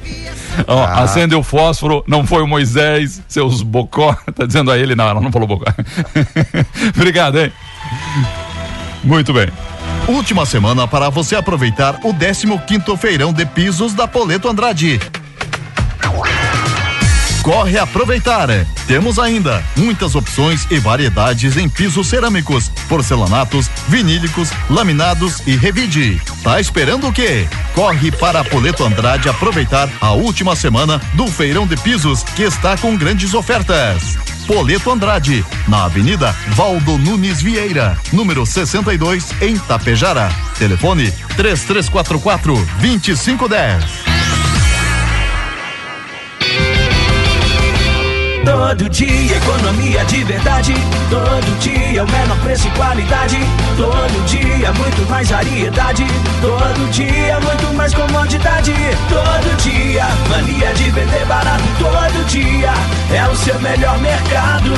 [0.67, 1.03] Ó, Ah.
[1.03, 4.15] Acende o fósforo, não foi o Moisés, seus bocó.
[4.35, 5.65] Tá dizendo a ele, não, ela não falou bocó.
[6.95, 7.51] obrigado, hein?
[9.03, 9.47] Muito bem.
[10.07, 14.99] Última semana para você aproveitar o 15º Feirão de Pisos da Poleto Andrade.
[17.49, 18.47] Corre aproveitar!
[18.85, 26.21] Temos ainda muitas opções e variedades em pisos cerâmicos, porcelanatos, vinílicos, laminados e revide.
[26.43, 27.47] Tá esperando o quê?
[27.73, 32.95] Corre para Poleto Andrade aproveitar a última semana do Feirão de Pisos que está com
[32.95, 34.15] grandes ofertas.
[34.45, 40.29] Poleto Andrade, na Avenida Valdo Nunes Vieira, número 62, em Tapejara.
[40.59, 44.18] Telefone 3344 2510.
[48.45, 50.73] Todo dia, economia de verdade.
[51.09, 53.37] Todo dia, o menor preço e qualidade.
[53.75, 56.05] Todo dia, muito mais variedade.
[56.41, 58.73] Todo dia, muito mais comodidade.
[59.09, 61.63] Todo dia, mania de vender barato.
[61.79, 62.73] Todo dia,
[63.13, 64.71] é o seu melhor mercado.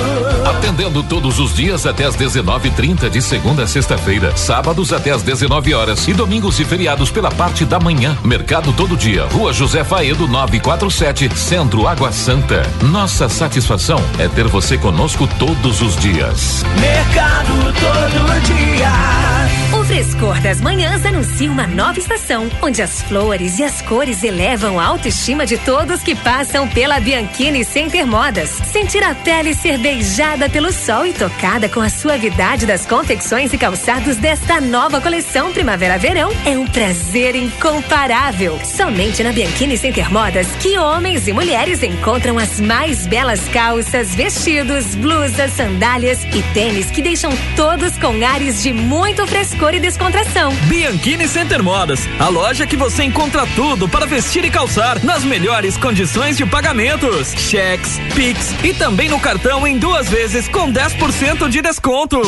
[0.46, 5.74] Atendendo todos os dias até às 19:30 de segunda a sexta-feira, sábados até às 19
[5.74, 8.18] horas e domingos e feriados pela parte da manhã.
[8.24, 12.64] Mercado todo dia, Rua José Faedo 947, Centro Água Santa.
[12.82, 16.64] Nossa satisfação é ter você conosco todos os dias.
[16.80, 19.41] Mercado todo dia.
[19.92, 24.86] Frescor das manhãs anuncia uma nova estação, onde as flores e as cores elevam a
[24.86, 28.52] autoestima de todos que passam pela Bianchini Center Modas.
[28.72, 33.58] Sentir a pele ser beijada pelo sol e tocada com a suavidade das confecções e
[33.58, 38.62] calçados desta nova coleção Primavera-Verão é um prazer incomparável.
[38.64, 44.96] Somente na Bianchini Center Modas que homens e mulheres encontram as mais belas calças, vestidos,
[44.96, 50.54] blusas, sandálias e tênis que deixam todos com ares de muito frescor e descontração.
[50.68, 55.76] Bianchini Center Modas, a loja que você encontra tudo para vestir e calçar nas melhores
[55.76, 61.62] condições de pagamentos, cheques, Pix e também no cartão em duas vezes com 10% de
[61.62, 62.22] desconto.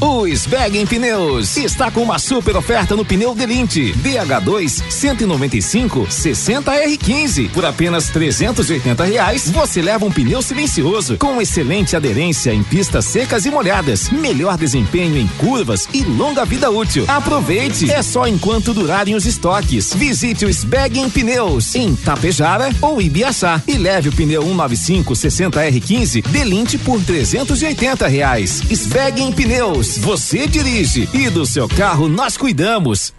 [0.00, 7.50] O Sbag Pneus está com uma super oferta no pneu Delinte DH2 195 60 R15
[7.50, 9.50] por apenas 380 reais.
[9.50, 15.16] Você leva um pneu silencioso com excelente aderência em pistas secas e molhadas, melhor desempenho
[15.16, 17.04] em curvas e longa vida útil.
[17.08, 17.90] Aproveite!
[17.90, 19.92] É só enquanto durarem os estoques.
[19.94, 26.26] Visite o Sbag Pneus em Tapejara ou Ibiaçá e leve o pneu 195 60 R15
[26.28, 28.62] Delinte por 380 reais.
[28.70, 33.12] Sbag Pneus, você dirige e do seu carro nós cuidamos.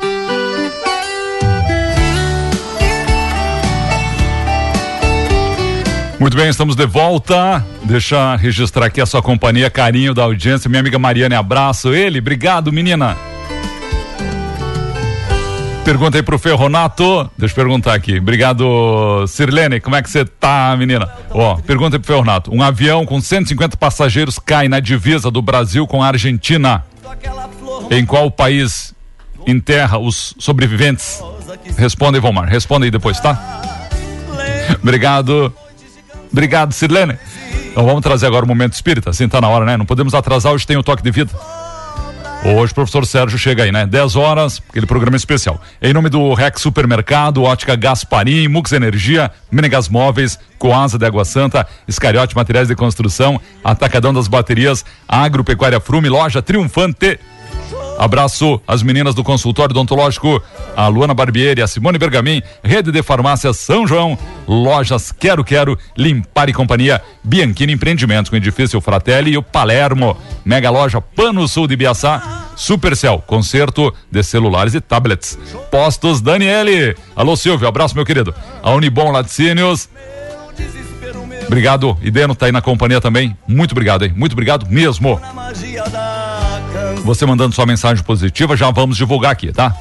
[6.20, 7.64] Muito bem, estamos de volta.
[7.84, 10.68] Deixa registrar aqui a sua companhia, carinho da audiência.
[10.68, 12.20] Minha amiga Mariane, abraço ele.
[12.20, 13.16] Obrigado, menina.
[15.86, 17.30] Pergunta aí pro Ferronato.
[17.38, 18.18] Deixa eu perguntar aqui.
[18.18, 19.80] Obrigado, Sirlene.
[19.80, 21.08] Como é que você tá, menina?
[21.30, 22.52] Ó, pergunta aí pro Ferronato.
[22.52, 26.84] Um avião com 150 passageiros cai na divisa do Brasil com a Argentina.
[27.92, 28.96] Em qual país
[29.46, 31.22] enterra os sobreviventes?
[31.78, 32.50] Responda aí, Vomar.
[32.50, 33.62] Responda aí depois, tá?
[34.82, 35.54] Obrigado.
[36.32, 37.16] Obrigado, Sirlene.
[37.70, 39.78] Então vamos trazer agora o momento espírita, assim tá na hora, né?
[39.78, 41.32] Não podemos atrasar, hoje tem o toque de vida.
[42.48, 43.88] Hoje o professor Sérgio chega aí, né?
[43.88, 45.60] 10 horas, aquele programa especial.
[45.82, 51.66] Em nome do Rex Supermercado, Ótica Gasparim, Mux Energia, Menegas Móveis, Coasa de Água Santa,
[51.88, 57.20] Escariote Materiais de Construção, Atacadão das Baterias, Agropecuária Frume, Loja Triunfante.
[57.98, 60.42] Abraço às meninas do consultório odontológico,
[60.76, 64.18] a Luana Barbieri, a Simone Bergamin, Rede de Farmácias São João,
[64.48, 70.70] Lojas Quero Quero, Limpar e Companhia, Bianchini Empreendimentos com Edifício Fratelli e o Palermo, Mega
[70.70, 75.38] Loja Pano Sul de Biaçá, Supercell, concerto de celulares e tablets.
[75.72, 76.96] Postos Daniele.
[77.16, 78.34] Alô Silvio, abraço meu querido.
[78.62, 79.90] A Unibom Laticínios.
[81.48, 83.38] Obrigado, Ideno tá aí na companhia também.
[83.48, 84.14] Muito obrigado, hein?
[84.16, 85.20] Muito obrigado mesmo.
[87.06, 89.76] Você mandando sua mensagem positiva, já vamos divulgar aqui, tá?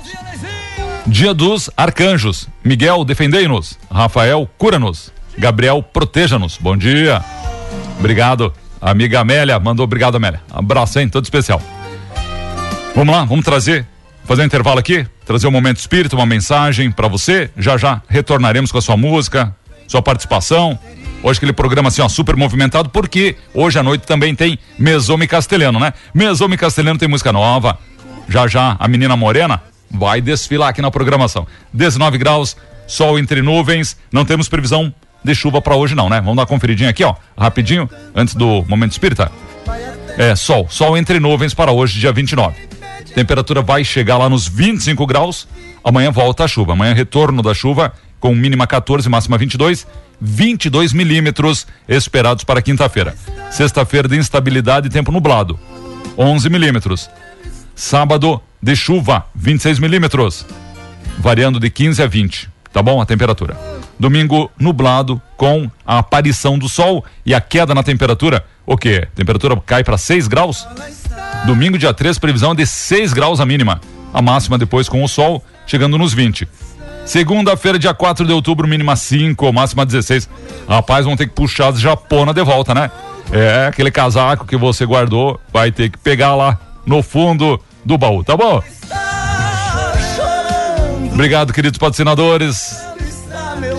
[1.07, 2.47] Dia dos Arcanjos.
[2.63, 3.79] Miguel, defendei-nos.
[3.91, 5.11] Rafael, cura-nos.
[5.39, 6.59] Gabriel, proteja-nos.
[6.59, 7.25] Bom dia.
[7.99, 8.53] Obrigado.
[8.79, 10.43] Amiga Amélia, mandou obrigado, Amélia.
[10.53, 11.09] Abraço, hein?
[11.09, 11.63] Todo especial.
[12.95, 13.87] Vamos lá, vamos trazer,
[14.25, 17.51] fazer um intervalo aqui, trazer um momento espírito, uma mensagem para você.
[17.57, 19.57] Já já retornaremos com a sua música,
[19.89, 20.79] sua participação.
[21.25, 25.81] Hoje aquele programa assim, ó, super movimentado, porque hoje à noite também tem Mesome Castelhano,
[25.81, 25.95] né?
[26.13, 27.79] Mesome Castelhano tem música nova.
[28.29, 31.47] Já já a menina morena vai desfilar aqui na programação.
[31.73, 32.55] 19 graus,
[32.87, 34.93] sol entre nuvens, não temos previsão
[35.25, 36.21] de chuva para hoje não, né?
[36.21, 39.33] Vamos dar uma conferidinha aqui, ó, rapidinho, antes do momento espírita.
[40.19, 42.55] É, sol, sol entre nuvens para hoje, dia 29.
[43.15, 45.49] Temperatura vai chegar lá nos 25 graus.
[45.83, 46.75] Amanhã volta a chuva.
[46.75, 47.95] Amanhã retorno da chuva
[48.25, 49.87] com mínima 14, máxima 22.
[50.19, 53.15] 22 milímetros esperados para quinta-feira.
[53.51, 55.61] Sexta-feira de instabilidade e tempo nublado.
[56.17, 57.11] 11 milímetros.
[57.75, 60.47] Sábado de chuva, 26 milímetros.
[61.19, 62.49] Variando de 15 a 20.
[62.73, 62.99] Tá bom?
[62.99, 63.59] A temperatura.
[64.01, 68.43] Domingo nublado com a aparição do sol e a queda na temperatura.
[68.65, 69.07] O quê?
[69.15, 70.67] Temperatura cai para 6 graus?
[71.45, 73.83] Domingo, dia 3, previsão de 6 graus a mínima.
[74.15, 76.49] A máxima depois com o sol chegando nos 20.
[77.05, 80.29] Segunda-feira, dia 4 de outubro, mínima 5, máxima 16.
[80.69, 82.91] Rapaz, vão ter que puxar as japona de volta, né?
[83.31, 88.25] É, aquele casaco que você guardou, vai ter que pegar lá no fundo do baú,
[88.25, 88.63] tá bom?
[91.13, 92.83] Obrigado, queridos patrocinadores.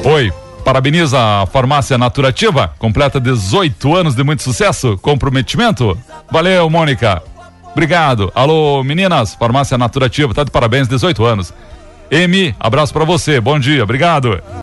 [0.03, 0.31] Oi,
[0.63, 5.97] parabeniza a farmácia Naturativa, completa 18 anos de muito sucesso, comprometimento.
[6.31, 7.21] Valeu, Mônica.
[7.71, 8.31] Obrigado.
[8.33, 11.53] Alô, meninas, farmácia Naturativa, tá de parabéns, 18 anos.
[12.09, 13.39] Emi, abraço para você.
[13.39, 14.41] Bom dia, obrigado.